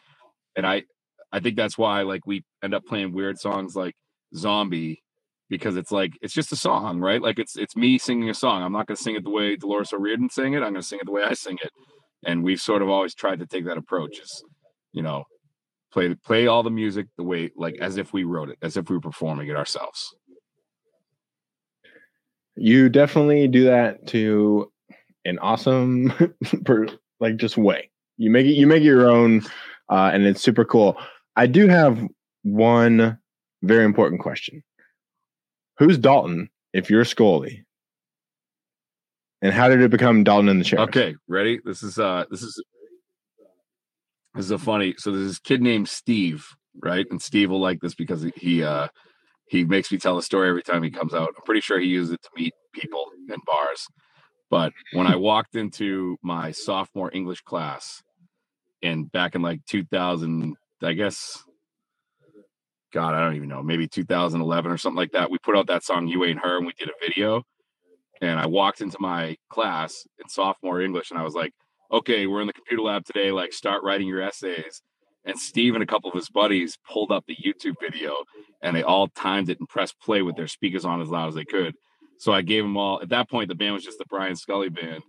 and 0.57 0.67
I, 0.67 0.85
I 1.33 1.41
think 1.41 1.57
that's 1.57 1.77
why 1.77 2.03
like 2.03 2.27
we 2.27 2.45
end 2.63 2.75
up 2.75 2.87
playing 2.87 3.13
weird 3.13 3.39
songs 3.39 3.77
like 3.77 3.95
Zombie 4.35 5.03
because 5.49 5.77
it's 5.77 5.93
like 5.93 6.13
it's 6.23 6.35
just 6.35 6.53
a 6.53 6.57
song, 6.57 7.01
right? 7.01 7.21
Like 7.21 7.39
it's 7.39 7.57
it's 7.57 7.77
me 7.77 7.99
singing 7.99 8.31
a 8.31 8.35
song. 8.35 8.63
I'm 8.63 8.73
not 8.73 8.87
going 8.87 8.97
to 8.97 9.03
sing 9.03 9.17
it 9.17 9.25
the 9.25 9.31
way 9.31 9.57
Dolores 9.57 9.93
O'Riordan 9.93 10.31
sang 10.31 10.55
it. 10.55 10.59
I'm 10.59 10.73
going 10.73 10.75
to 10.77 10.83
sing 10.83 11.01
it 11.01 11.07
the 11.07 11.13
way 11.13 11.23
I 11.23 11.35
sing 11.35 11.59
it. 11.63 11.71
And 12.25 12.43
we've 12.43 12.61
sort 12.61 12.83
of 12.83 12.89
always 12.89 13.15
tried 13.15 13.41
to 13.41 13.47
take 13.47 13.65
that 13.67 13.79
approach. 13.79 14.21
You 14.99 15.05
know, 15.05 15.23
play 15.93 16.13
play 16.13 16.49
all 16.49 16.65
the 16.65 16.73
music 16.73 17.07
the 17.17 17.23
way 17.23 17.53
like 17.55 17.77
as 17.81 17.99
if 17.99 18.13
we 18.13 18.25
wrote 18.25 18.51
it, 18.51 18.59
as 18.63 18.77
if 18.77 18.91
we 18.91 18.97
were 18.97 19.01
performing 19.01 19.47
it 19.47 19.55
ourselves. 19.55 20.13
You 22.57 22.89
definitely 22.89 23.47
do 23.47 23.63
that 23.67 24.09
to 24.09 24.73
an 25.25 25.39
awesome, 25.39 26.13
per, 26.65 26.89
like 27.21 27.37
just 27.37 27.57
way. 27.57 27.91
You 28.17 28.29
make 28.29 28.47
it. 28.47 28.55
You 28.55 28.67
make 28.67 28.81
it 28.81 28.87
your 28.87 29.09
own, 29.09 29.43
uh, 29.89 30.11
and 30.13 30.25
it's 30.25 30.43
super 30.43 30.65
cool. 30.65 30.99
I 31.37 31.47
do 31.47 31.69
have 31.69 32.05
one 32.43 33.17
very 33.63 33.85
important 33.85 34.21
question. 34.21 34.65
Who's 35.79 35.97
Dalton 35.97 36.51
if 36.73 36.91
you're 36.91 37.05
Scully? 37.05 37.65
And 39.43 39.55
how 39.55 39.69
did 39.69 39.81
it 39.81 39.93
become 39.93 40.25
Dalton 40.25 40.49
in 40.49 40.59
the 40.59 40.65
chair? 40.65 40.81
Okay, 40.81 41.15
ready? 41.29 41.61
This 41.65 41.85
is 41.85 42.01
uh 42.01 42.25
this 42.33 42.43
is 42.43 42.61
this 44.39 44.45
is 44.47 44.53
a 44.53 44.59
funny. 44.59 44.95
So 44.99 45.11
there's 45.11 45.27
this 45.27 45.39
kid 45.41 45.61
named 45.61 45.89
Steve, 45.89 46.47
right? 46.81 47.05
And 47.11 47.21
Steve 47.21 47.51
will 47.51 47.61
like 47.61 47.81
this 47.81 47.97
because 47.97 48.23
he- 48.37 48.63
uh 48.63 48.87
he 49.49 49.65
makes 49.65 49.91
me 49.91 49.99
tell 49.99 50.17
a 50.17 50.23
story 50.23 50.49
every 50.49 50.63
time 50.63 50.83
he 50.83 50.91
comes 50.91 51.13
out. 51.13 51.31
I'm 51.37 51.43
pretty 51.45 51.63
sure 51.63 51.81
he 51.81 51.87
uses 51.89 52.13
it 52.13 52.23
to 52.23 52.29
meet 52.37 52.53
people 52.73 53.07
in 53.29 53.41
bars. 53.47 53.87
But 54.49 54.73
when 54.93 55.07
I 55.09 55.17
walked 55.17 55.57
into 55.57 56.19
my 56.23 56.53
sophomore 56.53 57.11
English 57.13 57.41
class 57.41 58.01
and 58.83 59.11
back 59.11 59.35
in 59.35 59.43
like 59.43 59.65
2000, 59.67 60.55
I 60.83 60.93
guess 60.93 61.43
God, 62.93 63.15
I 63.15 63.21
don't 63.25 63.35
even 63.35 63.49
know, 63.49 63.63
maybe 63.63 63.89
2011 63.89 64.71
or 64.71 64.79
something 64.79 64.97
like 64.97 65.13
that. 65.13 65.31
We 65.33 65.39
put 65.39 65.57
out 65.57 65.67
that 65.67 65.83
song 65.83 66.07
"You 66.07 66.25
Ain't 66.25 66.45
Her" 66.45 66.59
and 66.59 66.67
we 66.67 66.75
did 66.79 66.91
a 66.91 67.05
video. 67.05 67.43
And 68.21 68.39
I 68.39 68.47
walked 68.47 68.83
into 68.83 68.99
my 69.01 69.37
class 69.51 70.07
in 70.23 70.29
sophomore 70.29 70.81
English, 70.81 71.11
and 71.11 71.19
I 71.19 71.25
was 71.25 71.35
like, 71.35 71.53
okay, 71.91 72.27
we're 72.27 72.41
in 72.41 72.47
the 72.47 72.53
computer 72.53 72.83
lab 72.83 73.05
today. 73.05 73.33
Like, 73.33 73.53
start 73.53 73.83
writing 73.83 74.07
your 74.07 74.23
essays. 74.23 74.83
And 75.25 75.39
Steve 75.39 75.75
and 75.75 75.83
a 75.83 75.87
couple 75.87 76.09
of 76.11 76.17
his 76.17 76.31
buddies 76.31 76.79
pulled 76.89 77.13
up 77.13 77.25
the 77.27 77.37
YouTube 77.37 77.75
video, 77.81 78.15
and 78.63 78.75
they 78.75 78.83
all 78.83 79.09
timed 79.09 79.51
it 79.51 79.59
and 79.59 79.69
pressed 79.69 80.01
play 80.01 80.23
with 80.23 80.37
their 80.37 80.47
speakers 80.47 80.85
on 80.85 81.03
as 81.03 81.09
loud 81.09 81.29
as 81.29 81.35
they 81.35 81.45
could. 81.45 81.75
So 82.19 82.33
I 82.33 82.43
gave 82.43 82.63
them 82.65 82.77
all. 82.77 83.01
At 83.03 83.11
that 83.11 83.29
point, 83.29 83.49
the 83.49 83.55
band 83.55 83.75
was 83.75 83.85
just 83.85 83.99
the 83.99 84.07
Brian 84.09 84.37
Scully 84.37 84.69
band. 84.69 85.03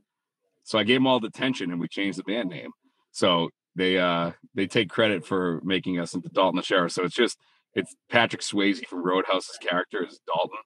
So 0.64 0.78
I 0.78 0.84
gave 0.84 0.98
them 0.98 1.08
all 1.08 1.20
the 1.20 1.28
attention, 1.28 1.72
and 1.72 1.80
we 1.80 1.88
changed 1.88 2.20
the 2.20 2.24
band 2.24 2.50
name. 2.50 2.72
So 3.12 3.50
they 3.76 3.98
uh 3.98 4.32
they 4.56 4.68
take 4.68 4.90
credit 4.90 5.26
for 5.26 5.62
making 5.64 6.00
us 6.00 6.14
into 6.14 6.30
Dalton 6.30 6.58
the 6.58 6.64
Sheriff. 6.64 6.92
So 6.92 7.04
it's 7.04 7.16
just 7.16 7.38
it's 7.74 7.96
Patrick 8.10 8.42
Swayze 8.42 8.86
from 8.86 9.04
Roadhouse's 9.04 9.58
character 9.58 10.06
is 10.06 10.20
Dalton, 10.28 10.60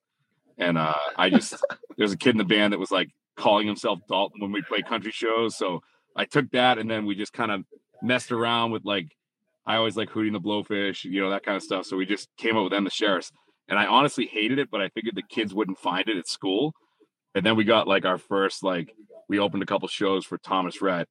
and 0.58 0.78
uh 0.78 0.96
I 1.16 1.30
just 1.30 1.56
there's 1.98 2.12
a 2.12 2.18
kid 2.18 2.32
in 2.32 2.38
the 2.38 2.44
band 2.44 2.74
that 2.74 2.80
was 2.80 2.92
like 2.92 3.10
calling 3.36 3.68
himself 3.68 4.00
Dalton 4.10 4.42
when 4.42 4.52
we 4.52 4.62
play 4.62 4.82
country 4.82 5.12
shows. 5.12 5.56
So 5.58 5.82
I 6.16 6.26
took 6.26 6.52
that, 6.52 6.78
and 6.78 6.90
then 6.90 7.06
we 7.06 7.16
just 7.16 7.34
kind 7.34 7.52
of 7.52 7.64
messed 8.02 8.32
around 8.32 8.72
with 8.72 8.86
like 8.86 9.16
I 9.66 9.78
always 9.78 9.96
like 9.96 10.10
Hootie 10.10 10.32
the 10.32 10.40
Blowfish, 10.40 11.06
you 11.06 11.22
know 11.22 11.30
that 11.30 11.44
kind 11.44 11.56
of 11.56 11.64
stuff. 11.64 11.86
So 11.86 11.98
we 11.98 12.06
just 12.06 12.30
came 12.38 12.58
up 12.58 12.64
with 12.64 12.72
them 12.72 12.84
the 12.84 12.90
Sheriffs, 12.90 13.32
and 13.68 13.80
I 13.80 13.86
honestly 13.86 14.26
hated 14.26 14.60
it, 14.60 14.70
but 14.70 14.82
I 14.82 14.90
figured 14.90 15.16
the 15.16 15.24
kids 15.24 15.54
wouldn't 15.54 15.80
find 15.80 16.08
it 16.08 16.18
at 16.18 16.28
school. 16.28 16.74
And 17.36 17.46
then 17.46 17.56
we 17.56 17.64
got 17.64 17.88
like 17.88 18.06
our 18.06 18.18
first 18.18 18.64
like 18.64 18.94
we 19.28 19.40
opened 19.40 19.64
a 19.64 19.66
couple 19.66 19.88
shows 19.88 20.26
for 20.26 20.38
Thomas 20.38 20.82
Rhett, 20.82 21.08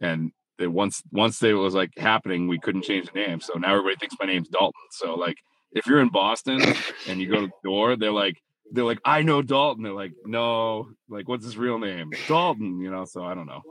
and 0.00 0.32
they 0.58 0.66
once 0.66 1.02
once 1.12 1.38
they 1.38 1.52
was 1.52 1.74
like 1.74 1.90
happening, 1.96 2.48
we 2.48 2.58
couldn't 2.58 2.82
change 2.82 3.10
the 3.12 3.20
name. 3.20 3.40
So 3.40 3.54
now 3.54 3.72
everybody 3.72 3.96
thinks 3.96 4.16
my 4.20 4.26
name's 4.26 4.48
Dalton. 4.48 4.72
So 4.90 5.14
like 5.14 5.36
if 5.72 5.86
you're 5.86 6.00
in 6.00 6.08
Boston 6.08 6.62
and 7.08 7.20
you 7.20 7.28
go 7.28 7.40
to 7.40 7.46
the 7.46 7.68
door, 7.68 7.96
they're 7.96 8.12
like 8.12 8.40
they're 8.72 8.84
like 8.84 9.00
I 9.04 9.22
know 9.22 9.42
Dalton. 9.42 9.82
They're 9.82 9.92
like 9.92 10.12
no, 10.24 10.88
like 11.08 11.28
what's 11.28 11.44
his 11.44 11.58
real 11.58 11.78
name? 11.78 12.10
Dalton. 12.28 12.80
You 12.80 12.90
know. 12.90 13.04
So 13.04 13.24
I 13.24 13.34
don't 13.34 13.46
know. 13.46 13.62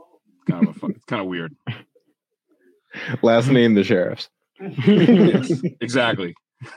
It's 0.46 0.50
kind 0.52 0.68
of 0.68 0.76
a 0.76 0.78
fun, 0.78 0.90
it's 0.92 1.04
kind 1.06 1.20
of 1.22 1.28
weird. 1.28 1.54
Last 3.22 3.48
name 3.48 3.74
the 3.74 3.84
sheriffs. 3.84 4.28
Yes, 4.60 5.52
exactly. 5.80 6.34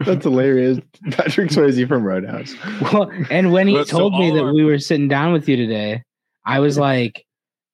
That's 0.00 0.24
hilarious. 0.24 0.78
Patrick 1.10 1.50
Swayze 1.50 1.86
from 1.88 2.04
Roadhouse. 2.04 2.54
well, 2.92 3.10
and 3.30 3.52
when 3.52 3.66
he 3.66 3.74
But 3.74 3.88
so 3.88 3.98
told 3.98 4.18
me 4.18 4.30
that 4.32 4.42
our- 4.44 4.52
we 4.54 4.64
were 4.64 4.78
sitting 4.78 5.08
down 5.08 5.32
with 5.32 5.48
you 5.48 5.56
today, 5.56 6.02
I 6.44 6.60
was 6.60 6.78
like, 6.78 7.24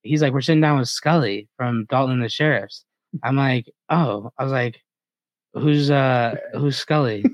he's 0.02 0.22
like, 0.22 0.32
we're 0.32 0.40
sitting 0.40 0.60
down 0.60 0.78
with 0.78 0.88
Scully 0.88 1.48
from 1.56 1.86
Dalton 1.90 2.14
and 2.14 2.24
the 2.24 2.28
Sheriffs. 2.28 2.84
I'm 3.22 3.36
like, 3.36 3.66
oh, 3.90 4.30
I 4.38 4.44
was 4.44 4.52
like, 4.52 4.80
who's 5.54 5.90
uh 5.90 6.34
who's 6.54 6.76
Scully? 6.76 7.24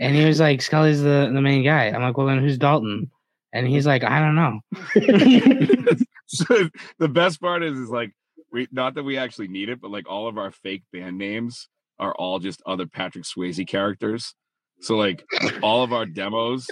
And 0.00 0.14
he 0.14 0.24
was 0.24 0.40
like, 0.40 0.60
Scully's 0.62 1.02
the 1.02 1.30
the 1.32 1.40
main 1.40 1.64
guy. 1.64 1.86
I'm 1.86 2.02
like, 2.02 2.16
well 2.16 2.26
then 2.26 2.40
who's 2.40 2.58
Dalton? 2.58 3.10
And 3.52 3.66
he's 3.66 3.86
like, 3.86 4.04
I 4.04 4.20
don't 4.20 4.36
know. 4.36 4.60
so 6.26 6.68
the 6.98 7.08
best 7.08 7.40
part 7.40 7.62
is 7.62 7.78
is 7.78 7.88
like 7.88 8.12
we 8.52 8.68
not 8.70 8.94
that 8.94 9.02
we 9.02 9.18
actually 9.18 9.48
need 9.48 9.68
it, 9.68 9.80
but 9.80 9.90
like 9.90 10.08
all 10.08 10.28
of 10.28 10.38
our 10.38 10.50
fake 10.50 10.84
band 10.92 11.18
names 11.18 11.68
are 11.98 12.14
all 12.14 12.38
just 12.38 12.62
other 12.66 12.86
Patrick 12.86 13.24
Swayze 13.24 13.66
characters. 13.66 14.34
So 14.80 14.96
like 14.96 15.24
all 15.62 15.82
of 15.82 15.92
our 15.92 16.06
demos 16.06 16.66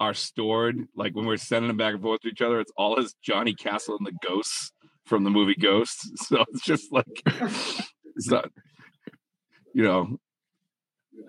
are 0.00 0.14
stored 0.14 0.76
like 0.96 1.14
when 1.14 1.26
we're 1.26 1.36
sending 1.36 1.68
them 1.68 1.76
back 1.76 1.94
and 1.94 2.02
forth 2.02 2.20
to 2.22 2.28
each 2.28 2.42
other, 2.42 2.60
it's 2.60 2.72
all 2.76 2.98
as 2.98 3.14
Johnny 3.22 3.54
Castle 3.54 3.96
and 3.96 4.06
the 4.06 4.16
Ghosts 4.26 4.72
from 5.04 5.24
the 5.24 5.30
movie 5.30 5.54
Ghosts. 5.54 6.10
So 6.26 6.44
it's 6.52 6.64
just 6.64 6.92
like 6.92 7.22
it's 7.26 8.30
not 8.30 8.50
you 9.74 9.84
know 9.84 10.18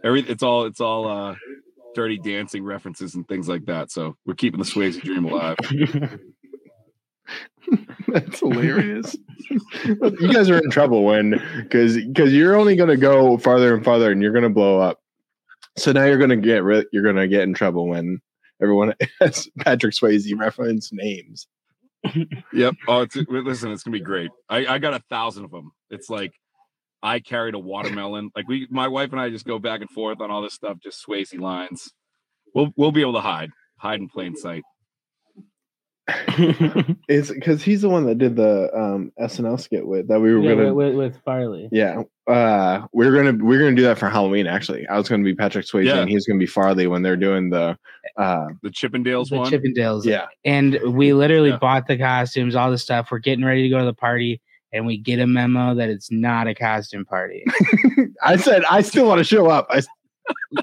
every 0.03 0.21
it's 0.21 0.43
all 0.43 0.65
it's 0.65 0.81
all 0.81 1.07
uh 1.07 1.35
dirty 1.95 2.17
dancing 2.17 2.63
references 2.63 3.15
and 3.15 3.27
things 3.27 3.47
like 3.47 3.65
that. 3.65 3.91
So 3.91 4.15
we're 4.25 4.35
keeping 4.35 4.59
the 4.59 4.65
Swayze 4.65 5.01
dream 5.01 5.25
alive. 5.25 5.57
That's 8.07 8.39
hilarious. 8.39 9.15
you 9.49 10.33
guys 10.33 10.49
are 10.49 10.57
in 10.57 10.69
trouble 10.69 11.03
when 11.03 11.41
because 11.57 11.97
because 11.97 12.33
you're 12.33 12.55
only 12.55 12.75
going 12.75 12.89
to 12.89 12.97
go 12.97 13.37
farther 13.37 13.73
and 13.73 13.83
farther, 13.83 14.11
and 14.11 14.21
you're 14.21 14.33
going 14.33 14.43
to 14.43 14.49
blow 14.49 14.79
up. 14.79 14.99
So 15.77 15.91
now 15.91 16.05
you're 16.05 16.17
going 16.17 16.29
to 16.29 16.37
get 16.37 16.63
ri- 16.63 16.85
you're 16.91 17.03
going 17.03 17.15
to 17.15 17.27
get 17.27 17.43
in 17.43 17.53
trouble 17.53 17.87
when 17.87 18.21
everyone 18.61 18.93
has 19.21 19.49
Patrick 19.59 19.93
Swayze 19.93 20.37
reference 20.37 20.91
names. 20.91 21.47
Yep. 22.53 22.75
Oh, 22.87 23.01
it's 23.01 23.15
listen, 23.15 23.71
it's 23.71 23.83
gonna 23.83 23.97
be 23.97 24.03
great. 24.03 24.29
I, 24.49 24.65
I 24.65 24.77
got 24.77 24.93
a 24.93 25.01
thousand 25.09 25.45
of 25.45 25.51
them. 25.51 25.71
It's 25.89 26.09
like 26.09 26.33
I 27.03 27.19
carried 27.19 27.53
a 27.53 27.59
watermelon. 27.59 28.31
Like 28.35 28.47
we, 28.47 28.65
my 28.71 28.87
wife 28.87 29.11
and 29.11 29.19
I, 29.19 29.29
just 29.29 29.45
go 29.45 29.59
back 29.59 29.81
and 29.81 29.89
forth 29.89 30.21
on 30.21 30.31
all 30.31 30.41
this 30.41 30.53
stuff, 30.53 30.77
just 30.81 31.05
Swayze 31.05 31.37
lines. 31.39 31.91
We'll 32.55 32.71
we'll 32.77 32.91
be 32.93 33.01
able 33.01 33.13
to 33.13 33.19
hide, 33.19 33.49
hide 33.77 33.99
in 33.99 34.07
plain 34.07 34.35
sight. 34.35 34.63
It's 37.07 37.29
because 37.31 37.61
he's 37.63 37.81
the 37.81 37.89
one 37.89 38.05
that 38.07 38.17
did 38.17 38.35
the 38.35 38.69
um, 38.75 39.11
SNL 39.19 39.59
skit 39.59 39.85
with 39.85 40.07
that 40.07 40.19
we 40.19 40.33
were 40.33 40.41
yeah, 40.41 40.55
gonna. 40.55 40.73
with, 40.73 40.95
with 40.95 41.17
Farley. 41.23 41.69
Yeah, 41.71 42.03
uh, 42.27 42.87
we're 42.91 43.13
gonna 43.15 43.43
we're 43.43 43.59
gonna 43.59 43.75
do 43.75 43.83
that 43.83 43.97
for 43.99 44.09
Halloween. 44.09 44.47
Actually, 44.47 44.87
I 44.87 44.97
was 44.97 45.07
gonna 45.07 45.23
be 45.23 45.35
Patrick 45.35 45.65
Swayze, 45.65 45.85
Yeah. 45.85 45.99
and 45.99 46.09
he's 46.09 46.25
gonna 46.25 46.39
be 46.39 46.45
Farley 46.45 46.87
when 46.87 47.01
they're 47.03 47.15
doing 47.17 47.49
the. 47.49 47.77
Uh, 48.17 48.47
The 48.63 48.69
Chippendales 48.69 49.29
The 49.29 49.37
one. 49.37 49.51
Chippendales. 49.51 50.05
yeah, 50.05 50.25
And 50.43 50.79
we 50.93 51.13
literally 51.13 51.49
Yeah. 51.51 51.57
bought 51.57 51.87
the 51.87 51.97
costumes, 51.97 52.55
all 52.55 52.71
the 52.71 52.77
stuff. 52.77 53.09
We're 53.11 53.19
getting 53.19 53.45
ready 53.45 53.63
to 53.63 53.69
go 53.69 53.79
to 53.79 53.85
the 53.85 53.93
party, 53.93 54.41
and 54.73 54.87
we 54.87 54.97
get 54.97 55.19
a 55.19 55.27
memo 55.27 55.75
that 55.75 55.89
it's 55.89 56.11
not 56.11 56.47
a 56.47 56.55
costume 56.55 57.05
party. 57.05 57.45
I 58.23 58.37
said 58.37 58.63
I 58.69 58.81
still 58.81 59.07
want 59.07 59.19
to 59.19 59.23
show 59.23 59.47
up. 59.49 59.67
I 59.69 59.81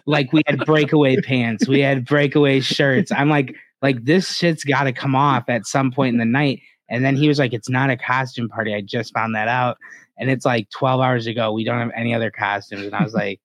like 0.06 0.32
we 0.32 0.42
had 0.46 0.64
breakaway 0.66 1.20
pants, 1.20 1.68
we 1.68 1.80
had 1.80 2.04
breakaway 2.04 2.60
shirts. 2.60 3.12
I'm 3.12 3.30
like, 3.30 3.54
like 3.80 4.04
this 4.04 4.34
shit's 4.34 4.64
got 4.64 4.84
to 4.84 4.92
come 4.92 5.14
off 5.14 5.44
at 5.48 5.66
some 5.66 5.92
point 5.92 6.14
in 6.14 6.18
the 6.18 6.24
night. 6.24 6.60
And 6.88 7.04
then 7.04 7.16
he 7.16 7.28
was 7.28 7.38
like, 7.38 7.52
"It's 7.52 7.68
not 7.68 7.88
a 7.88 7.96
costume 7.96 8.48
party. 8.48 8.74
I 8.74 8.80
just 8.80 9.14
found 9.14 9.36
that 9.36 9.46
out, 9.46 9.78
and 10.18 10.28
it's 10.28 10.44
like 10.44 10.68
12 10.70 11.00
hours 11.00 11.28
ago. 11.28 11.52
We 11.52 11.62
don't 11.62 11.78
have 11.78 11.92
any 11.94 12.12
other 12.12 12.32
costumes." 12.32 12.84
And 12.84 12.96
I 12.96 13.04
was 13.04 13.14
like, 13.14 13.40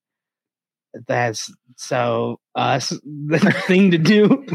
"That's 1.08 1.54
so 1.76 2.40
us 2.56 2.90
the 3.04 3.64
thing 3.68 3.92
to 3.92 4.00
do." 4.00 4.46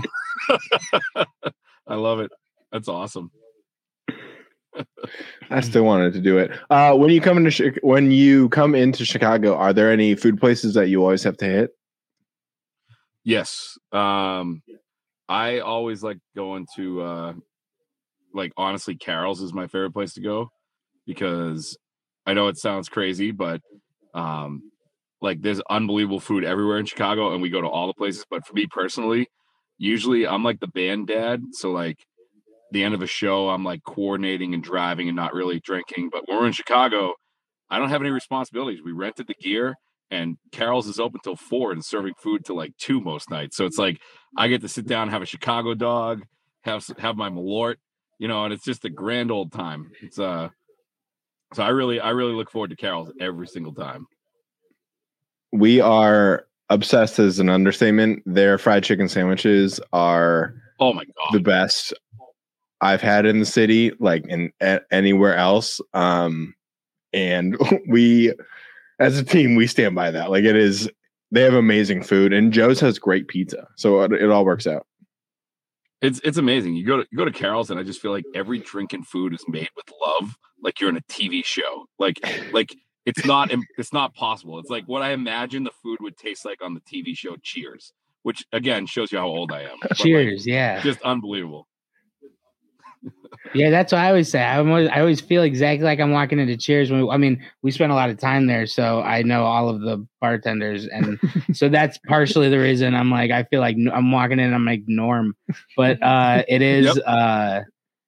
I 1.87 1.94
love 1.94 2.18
it. 2.18 2.33
That's 2.73 2.88
awesome. 2.88 3.31
I 5.50 5.61
still 5.61 5.85
wanted 5.85 6.12
to 6.14 6.20
do 6.20 6.38
it. 6.38 6.52
Uh, 6.70 6.94
when 6.94 7.11
you 7.11 7.20
come 7.20 7.38
into 7.38 7.72
when 7.83 8.11
you 8.11 8.48
come 8.50 8.74
into 8.74 9.04
Chicago, 9.04 9.56
are 9.56 9.72
there 9.72 9.90
any 9.90 10.14
food 10.14 10.40
places 10.40 10.74
that 10.74 10.88
you 10.88 11.02
always 11.02 11.22
have 11.24 11.37
to 11.38 11.44
hit? 11.44 11.70
Yes. 13.24 13.78
Um, 13.92 14.62
I 15.28 15.61
always 15.61 16.02
like 16.02 16.18
going 16.35 16.66
to 16.76 17.02
uh, 17.02 17.33
like 18.35 18.52
honestly, 18.56 18.94
Carol's 18.94 19.40
is 19.40 19.52
my 19.52 19.66
favorite 19.66 19.92
place 19.92 20.14
to 20.14 20.20
go 20.20 20.50
because 21.06 21.76
I 22.26 22.35
know 22.35 22.48
it 22.48 22.59
sounds 22.59 22.88
crazy, 22.88 23.30
but 23.30 23.61
um, 24.14 24.70
like 25.20 25.40
there's 25.42 25.61
unbelievable 25.70 26.20
food 26.20 26.44
everywhere 26.44 26.78
in 26.78 26.87
Chicago, 26.87 27.33
and 27.33 27.42
we 27.42 27.50
go 27.50 27.61
to 27.61 27.68
all 27.68 27.87
the 27.87 27.94
places. 27.94 28.24
But 28.30 28.46
for 28.46 28.54
me 28.54 28.66
personally, 28.66 29.28
usually 29.78 30.26
I'm 30.26 30.44
like 30.44 30.61
the 30.61 30.68
band 30.68 31.09
dad, 31.09 31.42
so 31.52 31.70
like 31.70 31.98
the 32.72 32.85
end 32.85 32.94
of 32.94 33.02
a 33.02 33.06
show, 33.06 33.48
I'm 33.50 33.64
like 33.64 33.83
coordinating 33.85 34.54
and 34.54 34.62
driving 34.62 35.09
and 35.09 35.16
not 35.16 35.35
really 35.35 35.61
drinking. 35.61 36.11
But 36.12 36.24
when 36.26 36.38
we're 36.38 36.46
in 36.46 36.52
Chicago, 36.52 37.14
I 37.68 37.78
don't 37.78 37.90
have 37.90 38.00
any 38.00 38.11
responsibilities. 38.11 38.80
We 38.85 38.92
rented 38.92 39.26
the 39.26 39.35
gear 39.35 39.76
and 40.11 40.37
Carol's 40.52 40.88
is 40.88 40.98
open 40.98 41.20
till 41.22 41.37
four 41.37 41.72
and 41.72 41.85
serving 41.85 42.14
food 42.18 42.44
till 42.44 42.56
like 42.56 42.76
two 42.76 43.00
most 43.00 43.30
nights. 43.30 43.56
So 43.56 43.64
it's 43.64 43.78
like 43.78 44.00
I 44.37 44.48
get 44.48 44.61
to 44.62 44.68
sit 44.68 44.87
down, 44.87 45.09
have 45.09 45.22
a 45.22 45.26
Chicago 45.26 45.74
dog, 45.74 46.22
have 46.62 46.85
have 46.98 47.16
my 47.16 47.30
Malort, 47.30 47.76
you 48.18 48.28
know, 48.28 48.44
and 48.44 48.52
it's 48.52 48.64
just 48.64 48.85
a 48.85 48.90
grand 48.90 49.30
old 49.30 49.52
time. 49.52 49.92
It's 50.02 50.18
uh, 50.18 50.48
so 51.54 51.62
I 51.62 51.68
really 51.68 52.00
I 52.00 52.11
really 52.11 52.33
look 52.33 52.50
forward 52.50 52.70
to 52.70 52.76
Carol's 52.76 53.12
every 53.20 53.46
single 53.46 53.74
time. 53.74 54.06
We 55.52 55.80
are 55.80 56.46
obsessed 56.68 57.18
as 57.18 57.38
an 57.38 57.48
understatement. 57.48 58.22
Their 58.26 58.59
fried 58.59 58.85
chicken 58.85 59.09
sandwiches 59.09 59.80
are 59.92 60.54
Oh 60.80 60.92
my 60.92 61.04
god 61.04 61.33
the 61.33 61.40
best 61.40 61.92
I've 62.81 63.01
had 63.03 63.27
in 63.27 63.38
the 63.40 63.47
city, 63.47 63.93
like 64.01 64.27
in 64.29 64.53
a- 64.61 64.81
anywhere 64.90 65.37
else. 65.37 65.81
Um, 65.95 66.55
and 67.12 67.57
we, 67.88 68.33
as 68.99 69.19
a 69.19 69.25
team, 69.25 69.55
we 69.55 69.66
stand 69.66 69.95
by 69.95 70.11
that. 70.11 70.31
Like 70.31 70.45
it 70.45 70.57
is, 70.57 70.88
they 71.31 71.43
have 71.43 71.55
amazing 71.55 72.03
food, 72.03 72.33
and 72.33 72.53
Joe's 72.53 72.81
has 72.81 72.99
great 72.99 73.29
pizza, 73.29 73.69
so 73.77 74.01
it, 74.03 74.12
it 74.12 74.31
all 74.31 74.45
works 74.45 74.66
out. 74.66 74.87
it's 76.03 76.21
it's 76.25 76.38
amazing. 76.38 76.75
You 76.75 76.85
go 76.87 76.97
to 76.99 77.07
you 77.11 77.19
go 77.19 77.25
to 77.25 77.31
Carol's 77.31 77.71
and 77.71 77.79
I 77.79 77.83
just 77.83 78.01
feel 78.01 78.11
like 78.11 78.25
every 78.35 78.59
drink 78.59 78.93
and 78.93 79.07
food 79.07 79.35
is 79.35 79.45
made 79.49 79.69
with 79.77 79.85
love, 80.07 80.37
like 80.62 80.81
you're 80.81 80.90
in 80.90 80.97
a 80.97 81.03
TV 81.03 81.45
show. 81.45 81.87
Like 81.99 82.19
like 82.53 82.75
it's 83.07 83.25
not 83.25 83.51
it's 83.79 83.93
not 83.93 84.14
possible. 84.14 84.59
It's 84.59 84.71
like 84.71 84.85
what 84.87 85.03
I 85.03 85.12
imagine 85.12 85.62
the 85.64 85.71
food 85.83 85.99
would 86.01 86.16
taste 86.16 86.45
like 86.45 86.62
on 86.62 86.75
the 86.75 86.81
TV 86.81 87.16
show 87.16 87.37
Cheers, 87.43 87.93
which 88.23 88.45
again 88.53 88.87
shows 88.87 89.12
you 89.12 89.19
how 89.19 89.29
old 89.29 89.53
I 89.53 89.62
am. 89.62 89.77
But, 89.81 89.93
like, 89.93 89.99
Cheers, 89.99 90.47
yeah, 90.47 90.81
just 90.81 91.01
unbelievable. 91.03 91.69
Yeah. 93.55 93.71
That's 93.71 93.93
what 93.93 94.01
I 94.01 94.09
always 94.09 94.31
say. 94.31 94.43
I'm 94.43 94.69
always, 94.69 94.88
I 94.88 95.01
always 95.01 95.21
feel 95.21 95.43
exactly 95.43 95.85
like 95.85 96.01
I'm 96.01 96.12
walking 96.12 96.38
into 96.38 96.57
Cheers. 96.57 96.90
When 96.90 97.03
we, 97.03 97.11
I 97.11 97.16
mean, 97.16 97.45
we 97.62 97.71
spent 97.71 97.93
a 97.93 97.95
lot 97.95 98.11
of 98.11 98.19
time 98.19 98.47
there, 98.47 98.66
so 98.66 99.03
I 99.03 99.23
know 99.23 99.45
all 99.45 99.69
of 99.69 99.81
the 99.81 100.07
bartenders, 100.21 100.87
and 100.87 101.19
so 101.53 101.69
that's 101.69 101.99
partially 102.07 102.49
the 102.49 102.59
reason 102.59 102.95
I'm 102.95 103.11
like 103.11 103.31
I 103.31 103.45
feel 103.45 103.61
like 103.61 103.77
I'm 103.93 104.12
walking 104.12 104.38
in. 104.38 104.53
I'm 104.55 104.64
like 104.64 104.83
Norm, 104.87 105.35
but 105.77 106.03
uh, 106.03 106.43
it 106.49 106.62
is 106.62 106.87
Yep. 106.87 106.97
uh, 107.07 107.61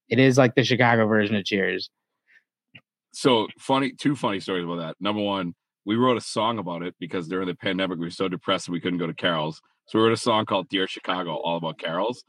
it 0.09 0.19
is 0.19 0.39
like 0.39 0.55
the 0.55 0.65
Chicago 0.65 1.07
version 1.07 1.37
of 1.37 1.45
Cheers. 1.45 1.91
So 3.13 3.49
funny, 3.59 3.93
two 3.93 4.17
funny 4.17 4.41
stories 4.41 4.65
about 4.65 4.77
that. 4.77 4.97
Number 5.01 5.23
one, 5.23 5.55
we 5.85 5.97
wrote 5.97 6.17
a 6.17 6.21
song 6.21 6.59
about 6.59 6.83
it 6.83 6.95
because 6.99 7.29
during 7.29 7.47
the 7.47 7.55
pandemic 7.55 7.99
we 7.99 8.07
were 8.07 8.11
so 8.11 8.29
depressed 8.29 8.67
that 8.67 8.73
we 8.73 8.81
couldn't 8.81 8.99
go 8.99 9.07
to 9.07 9.15
carols. 9.15 9.61
So 9.87 9.99
we 9.99 10.05
wrote 10.05 10.13
a 10.13 10.17
song 10.17 10.47
called 10.47 10.69
"Dear 10.69 10.87
Chicago," 10.87 11.35
all 11.37 11.57
about 11.57 11.79
carols, 11.79 12.25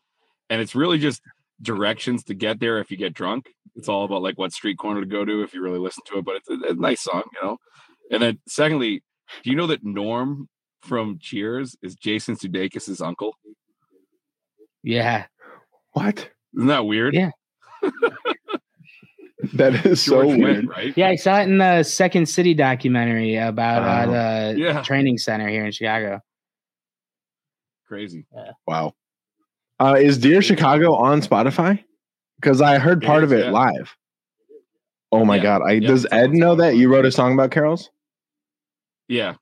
and 0.50 0.62
it's 0.62 0.76
really 0.76 0.98
just 0.98 1.22
directions 1.62 2.24
to 2.26 2.34
get 2.34 2.60
there 2.60 2.80
if 2.80 2.92
you 2.92 2.98
get 2.98 3.14
drunk. 3.14 3.48
It's 3.76 3.90
all 3.90 4.06
about 4.06 4.22
like 4.22 4.38
what 4.38 4.52
street 4.54 4.78
corner 4.78 5.00
to 5.02 5.08
go 5.08 5.24
to 5.26 5.42
if 5.44 5.54
you 5.54 5.62
really 5.62 5.80
listen 5.80 6.04
to 6.08 6.18
it. 6.20 6.26
But 6.26 6.36
it's 6.38 6.50
a, 6.50 6.72
a 6.72 6.74
nice 6.74 7.02
song, 7.04 7.24
you 7.34 7.48
know. 7.48 7.58
And 8.12 8.22
then 8.22 8.40
secondly, 8.48 9.02
do 9.44 9.50
you 9.50 9.56
know 9.56 9.68
that 9.68 9.84
Norm 9.84 10.48
from 10.82 11.18
Cheers 11.20 11.76
is 11.82 11.96
Jason 11.96 12.36
Sudeikis' 12.36 13.02
uncle? 13.06 13.36
Yeah. 14.84 15.26
What? 15.94 16.30
Isn't 16.56 16.68
that 16.68 16.86
weird? 16.86 17.14
Yeah. 17.14 17.32
That 19.56 19.86
is 19.86 20.02
so 20.02 20.26
weird. 20.26 20.66
Wendt, 20.66 20.70
right? 20.70 20.94
Yeah, 20.98 21.10
I 21.10 21.16
saw 21.18 21.42
it 21.42 21.44
in 21.50 21.58
the 21.58 21.84
Second 21.84 22.28
City 22.28 22.54
documentary 22.54 23.36
about 23.36 23.84
uh, 23.84 24.10
Oh. 24.10 24.54
the 24.54 24.60
Yeah. 24.60 24.82
training 24.84 25.18
center 25.18 25.50
here 25.50 25.66
in 25.66 25.72
Chicago. 25.74 26.22
Crazy. 27.86 28.26
Wow. 28.66 28.94
Uh, 29.80 29.96
is 30.00 30.18
Dear 30.18 30.42
Chicago 30.42 30.94
on 30.94 31.22
Spotify? 31.22 31.84
Because 32.36 32.62
I 32.62 32.78
heard 32.78 33.02
part 33.02 33.24
of 33.24 33.32
it 33.32 33.46
yeah. 33.46 33.52
live. 33.52 33.96
Oh 35.12 35.26
my 35.26 35.36
Yeah, 35.36 35.44
god! 35.44 35.62
I, 35.62 35.72
yeah, 35.74 35.88
does 35.88 36.08
Ed 36.12 36.32
know 36.32 36.56
that 36.56 36.76
you 36.76 36.92
wrote 36.92 37.06
a 37.06 37.12
song 37.12 37.34
about 37.34 37.52
Carol's? 37.52 37.90
Yeah. 39.08 39.36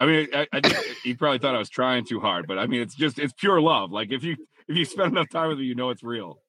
I 0.00 0.06
mean, 0.06 0.28
I, 0.32 0.46
I 0.52 0.60
he 1.02 1.14
probably 1.14 1.38
thought 1.38 1.54
I 1.54 1.58
was 1.58 1.68
trying 1.68 2.04
too 2.04 2.20
hard, 2.20 2.46
but 2.46 2.58
I 2.58 2.66
mean, 2.66 2.80
it's 2.80 2.94
just 2.94 3.18
it's 3.18 3.32
pure 3.32 3.60
love. 3.60 3.90
Like 3.90 4.12
if 4.12 4.22
you 4.22 4.36
if 4.68 4.76
you 4.76 4.84
spend 4.84 5.12
enough 5.12 5.28
time 5.30 5.48
with 5.48 5.58
me, 5.58 5.64
you 5.64 5.74
know 5.74 5.90
it's 5.90 6.02
real. 6.02 6.40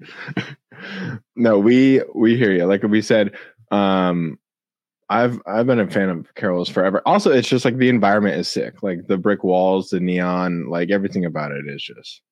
no, 1.36 1.58
we 1.58 2.02
we 2.14 2.36
hear 2.36 2.52
you. 2.52 2.64
Like 2.64 2.82
we 2.82 3.00
said, 3.00 3.36
um, 3.70 4.38
I've 5.10 5.40
I've 5.44 5.66
been 5.66 5.80
a 5.80 5.90
fan 5.90 6.08
of 6.08 6.32
Carol's 6.36 6.68
forever. 6.68 7.02
Also, 7.04 7.32
it's 7.32 7.48
just 7.48 7.64
like 7.64 7.76
the 7.76 7.88
environment 7.88 8.36
is 8.38 8.48
sick. 8.48 8.82
Like 8.82 9.06
the 9.08 9.18
brick 9.18 9.42
walls, 9.44 9.90
the 9.90 9.98
neon, 10.00 10.70
like 10.70 10.90
everything 10.90 11.24
about 11.24 11.50
it 11.50 11.64
is 11.66 11.82
just 11.82 12.22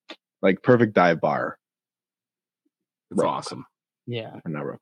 like 0.43 0.63
perfect 0.63 0.95
dive 0.95 1.21
bar. 1.21 1.59
It's 3.11 3.21
Right. 3.21 3.29
awesome. 3.29 3.67
Yeah. 4.07 4.37
Or 4.45 4.51
not 4.51 4.65
real. 4.67 4.79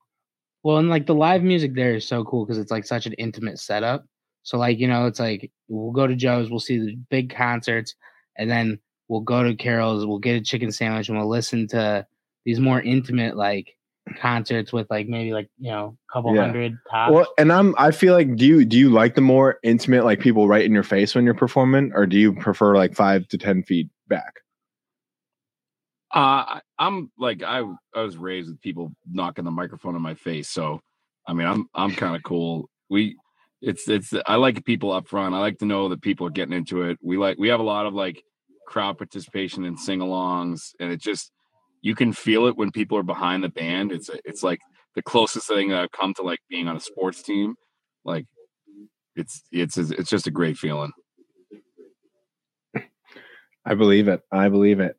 Well, 0.63 0.77
and 0.77 0.89
like 0.89 1.05
the 1.07 1.15
live 1.15 1.43
music 1.43 1.73
there 1.73 1.95
is 1.95 2.07
so 2.07 2.23
cool 2.23 2.45
because 2.45 2.57
it's 2.59 2.71
like 2.71 2.85
such 2.85 3.05
an 3.07 3.13
intimate 3.13 3.57
setup. 3.59 4.05
So 4.43 4.57
like 4.57 4.77
you 4.79 4.87
know, 4.87 5.07
it's 5.07 5.19
like 5.19 5.51
we'll 5.67 5.91
go 5.91 6.07
to 6.07 6.15
Joe's, 6.15 6.49
we'll 6.49 6.59
see 6.59 6.77
the 6.77 6.95
big 7.09 7.33
concerts, 7.33 7.95
and 8.37 8.49
then 8.49 8.79
we'll 9.07 9.21
go 9.21 9.43
to 9.43 9.55
Carol's, 9.55 10.05
we'll 10.05 10.19
get 10.19 10.35
a 10.35 10.41
chicken 10.41 10.71
sandwich, 10.71 11.09
and 11.09 11.17
we'll 11.17 11.27
listen 11.29 11.67
to 11.69 12.05
these 12.45 12.59
more 12.59 12.81
intimate 12.81 13.35
like 13.37 13.76
concerts 14.19 14.71
with 14.73 14.87
like 14.89 15.07
maybe 15.07 15.33
like 15.33 15.49
you 15.59 15.69
know 15.71 15.97
a 16.09 16.13
couple 16.13 16.33
Yeah. 16.35 16.45
hundred 16.45 16.77
tops. 16.89 17.13
Well, 17.13 17.27
and 17.37 17.51
I'm 17.51 17.75
I 17.77 17.91
feel 17.91 18.13
like 18.13 18.35
do 18.35 18.45
you 18.45 18.65
do 18.65 18.77
you 18.77 18.89
like 18.89 19.15
the 19.15 19.21
more 19.21 19.59
intimate 19.63 20.05
like 20.05 20.19
people 20.19 20.47
right 20.47 20.63
in 20.65 20.73
your 20.73 20.83
face 20.83 21.13
when 21.15 21.25
you're 21.25 21.33
performing, 21.33 21.91
or 21.93 22.05
do 22.05 22.17
you 22.17 22.33
prefer 22.33 22.75
like 22.75 22.95
five 22.95 23.27
to 23.29 23.37
ten 23.37 23.63
feet 23.63 23.89
back? 24.07 24.33
Uh, 26.13 26.19
I- 26.19 26.61
I'm 26.79 27.11
like 27.17 27.43
I 27.43 27.63
I 27.93 28.01
was 28.01 28.17
raised 28.17 28.49
with 28.49 28.61
people 28.61 28.91
knocking 29.11 29.45
the 29.45 29.51
microphone 29.51 29.95
in 29.95 30.01
my 30.01 30.13
face, 30.15 30.49
so 30.49 30.79
I 31.27 31.33
mean 31.33 31.47
I'm 31.47 31.67
I'm 31.73 31.91
kind 31.91 32.15
of 32.15 32.23
cool. 32.23 32.69
We 32.89 33.17
it's 33.61 33.89
it's 33.89 34.13
I 34.25 34.35
like 34.35 34.63
people 34.63 34.91
up 34.91 35.07
front. 35.07 35.35
I 35.35 35.39
like 35.39 35.57
to 35.59 35.65
know 35.65 35.89
that 35.89 36.01
people 36.01 36.25
are 36.27 36.31
getting 36.31 36.53
into 36.55 36.83
it. 36.83 36.97
We 37.01 37.17
like 37.17 37.37
we 37.37 37.49
have 37.49 37.59
a 37.59 37.63
lot 37.63 37.85
of 37.87 37.93
like 37.93 38.23
crowd 38.67 38.97
participation 38.97 39.65
and 39.65 39.79
sing-alongs, 39.79 40.71
and 40.79 40.91
it 40.91 41.01
just 41.01 41.31
you 41.81 41.95
can 41.95 42.13
feel 42.13 42.47
it 42.47 42.57
when 42.57 42.71
people 42.71 42.97
are 42.97 43.03
behind 43.03 43.43
the 43.43 43.49
band. 43.49 43.91
It's 43.91 44.09
it's 44.25 44.43
like 44.43 44.59
the 44.95 45.01
closest 45.01 45.47
thing 45.47 45.69
that 45.69 45.81
I've 45.81 45.91
come 45.91 46.13
to 46.15 46.23
like 46.23 46.39
being 46.49 46.67
on 46.67 46.75
a 46.75 46.81
sports 46.81 47.21
team. 47.21 47.55
Like 48.03 48.25
it's 49.15 49.43
it's 49.51 49.77
it's 49.77 50.09
just 50.09 50.27
a 50.27 50.31
great 50.31 50.57
feeling. 50.57 50.91
I 53.65 53.73
believe 53.75 54.07
it. 54.07 54.21
I 54.31 54.49
believe 54.49 54.79
it. 54.79 54.95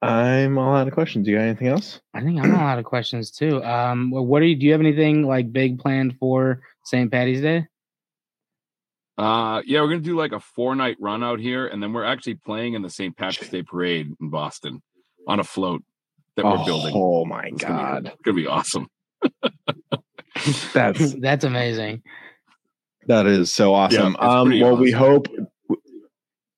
I'm 0.00 0.58
all 0.58 0.76
out 0.76 0.86
of 0.86 0.94
questions. 0.94 1.24
Do 1.24 1.32
you 1.32 1.38
got 1.38 1.44
anything 1.44 1.68
else? 1.68 2.00
I 2.14 2.20
think 2.20 2.38
I'm 2.38 2.54
a 2.54 2.58
lot 2.58 2.78
of 2.78 2.84
questions 2.84 3.30
too. 3.30 3.64
Um, 3.64 4.10
what 4.10 4.40
do 4.40 4.46
you 4.46 4.54
do? 4.54 4.66
You 4.66 4.72
have 4.72 4.80
anything 4.80 5.24
like 5.24 5.52
big 5.52 5.78
planned 5.78 6.16
for 6.18 6.60
St. 6.84 7.10
Patty's 7.10 7.40
Day? 7.40 7.66
Uh, 9.16 9.62
yeah, 9.66 9.80
we're 9.80 9.88
gonna 9.88 10.00
do 10.00 10.16
like 10.16 10.32
a 10.32 10.38
four 10.38 10.76
night 10.76 10.96
run 11.00 11.24
out 11.24 11.40
here, 11.40 11.66
and 11.66 11.82
then 11.82 11.92
we're 11.92 12.04
actually 12.04 12.34
playing 12.34 12.74
in 12.74 12.82
the 12.82 12.90
St. 12.90 13.16
Patrick's 13.16 13.50
Day 13.50 13.64
parade 13.64 14.14
in 14.20 14.30
Boston 14.30 14.80
on 15.28 15.38
a 15.38 15.44
float 15.44 15.82
that 16.36 16.44
we're 16.44 16.64
building. 16.64 16.92
Oh 16.96 17.24
my 17.24 17.44
It's 17.44 17.62
gonna 17.62 17.74
be- 17.74 17.78
god, 17.80 18.06
it's 18.06 18.22
gonna 18.22 18.36
be 18.36 18.46
awesome. 18.46 18.88
that's 20.72 21.14
That's 21.20 21.44
amazing. 21.44 22.02
that 23.06 23.26
is 23.26 23.52
so 23.52 23.74
awesome. 23.74 24.14
it's 24.14 24.22
um, 24.22 24.46
pretty 24.48 24.62
well, 24.62 24.76
we 24.76 24.90
hope 24.90 25.26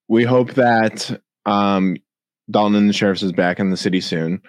we 0.09 0.25
hope 0.25 0.55
that 0.55 1.21
um, 1.47 1.97
Dalton 2.51 2.77
and 2.77 2.89
the 2.89 2.93
Sheriffs 2.93 3.23
is 3.23 3.33
back 3.33 3.59
in 3.61 3.71
the 3.71 3.77
city 3.77 4.01
soon. 4.01 4.41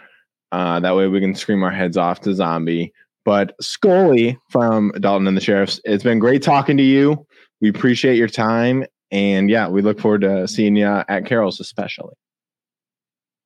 Uh, 0.51 0.79
that 0.81 0.95
way 0.95 1.07
we 1.07 1.19
can 1.21 1.36
scream 1.36 1.63
our 1.63 1.71
heads 1.71 1.97
off 1.97 2.21
to 2.21 2.34
Zombie. 2.34 2.93
But 3.23 3.53
Scully 3.62 4.38
from 4.49 4.91
Dalton 4.99 5.27
and 5.27 5.38
the 5.38 5.41
Sheriffs, 5.41 5.79
it's 5.86 6.03
been 6.03 6.17
great 6.19 6.41
talking 6.41 6.75
to 6.77 6.84
you. 6.84 7.25
We 7.62 7.69
appreciate 7.69 8.17
your 8.17 8.27
time, 8.27 8.84
and 9.12 9.47
yeah, 9.49 9.69
we 9.69 9.84
look 9.84 9.99
forward 9.99 10.21
to 10.21 10.47
seeing 10.47 10.75
you 10.75 10.88
at 10.88 11.25
Carol's, 11.27 11.60
especially. 11.60 12.15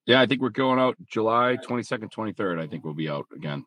Yeah, 0.05 0.21
I 0.21 0.25
think 0.25 0.41
we're 0.41 0.49
going 0.49 0.79
out 0.79 0.95
July 1.07 1.57
22nd, 1.67 2.11
23rd. 2.11 2.59
I 2.59 2.67
think 2.67 2.83
we'll 2.83 2.93
be 2.93 3.09
out 3.09 3.25
again. 3.35 3.65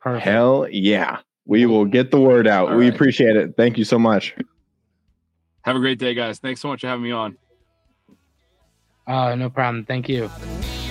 Perfect. 0.00 0.24
Hell 0.24 0.66
yeah, 0.70 1.20
we 1.46 1.64
will 1.66 1.84
get 1.84 2.10
the 2.10 2.20
word 2.20 2.46
out. 2.46 2.70
All 2.70 2.76
we 2.76 2.86
right. 2.86 2.94
appreciate 2.94 3.36
it. 3.36 3.54
Thank 3.56 3.78
you 3.78 3.84
so 3.84 3.98
much. 3.98 4.34
Have 5.62 5.76
a 5.76 5.78
great 5.78 5.98
day, 5.98 6.12
guys. 6.12 6.38
Thanks 6.38 6.60
so 6.60 6.68
much 6.68 6.80
for 6.80 6.88
having 6.88 7.04
me 7.04 7.12
on. 7.12 7.38
Oh, 9.06 9.34
no 9.34 9.48
problem. 9.48 9.84
Thank 9.84 10.08
you. 10.08 10.28
The 10.28 10.81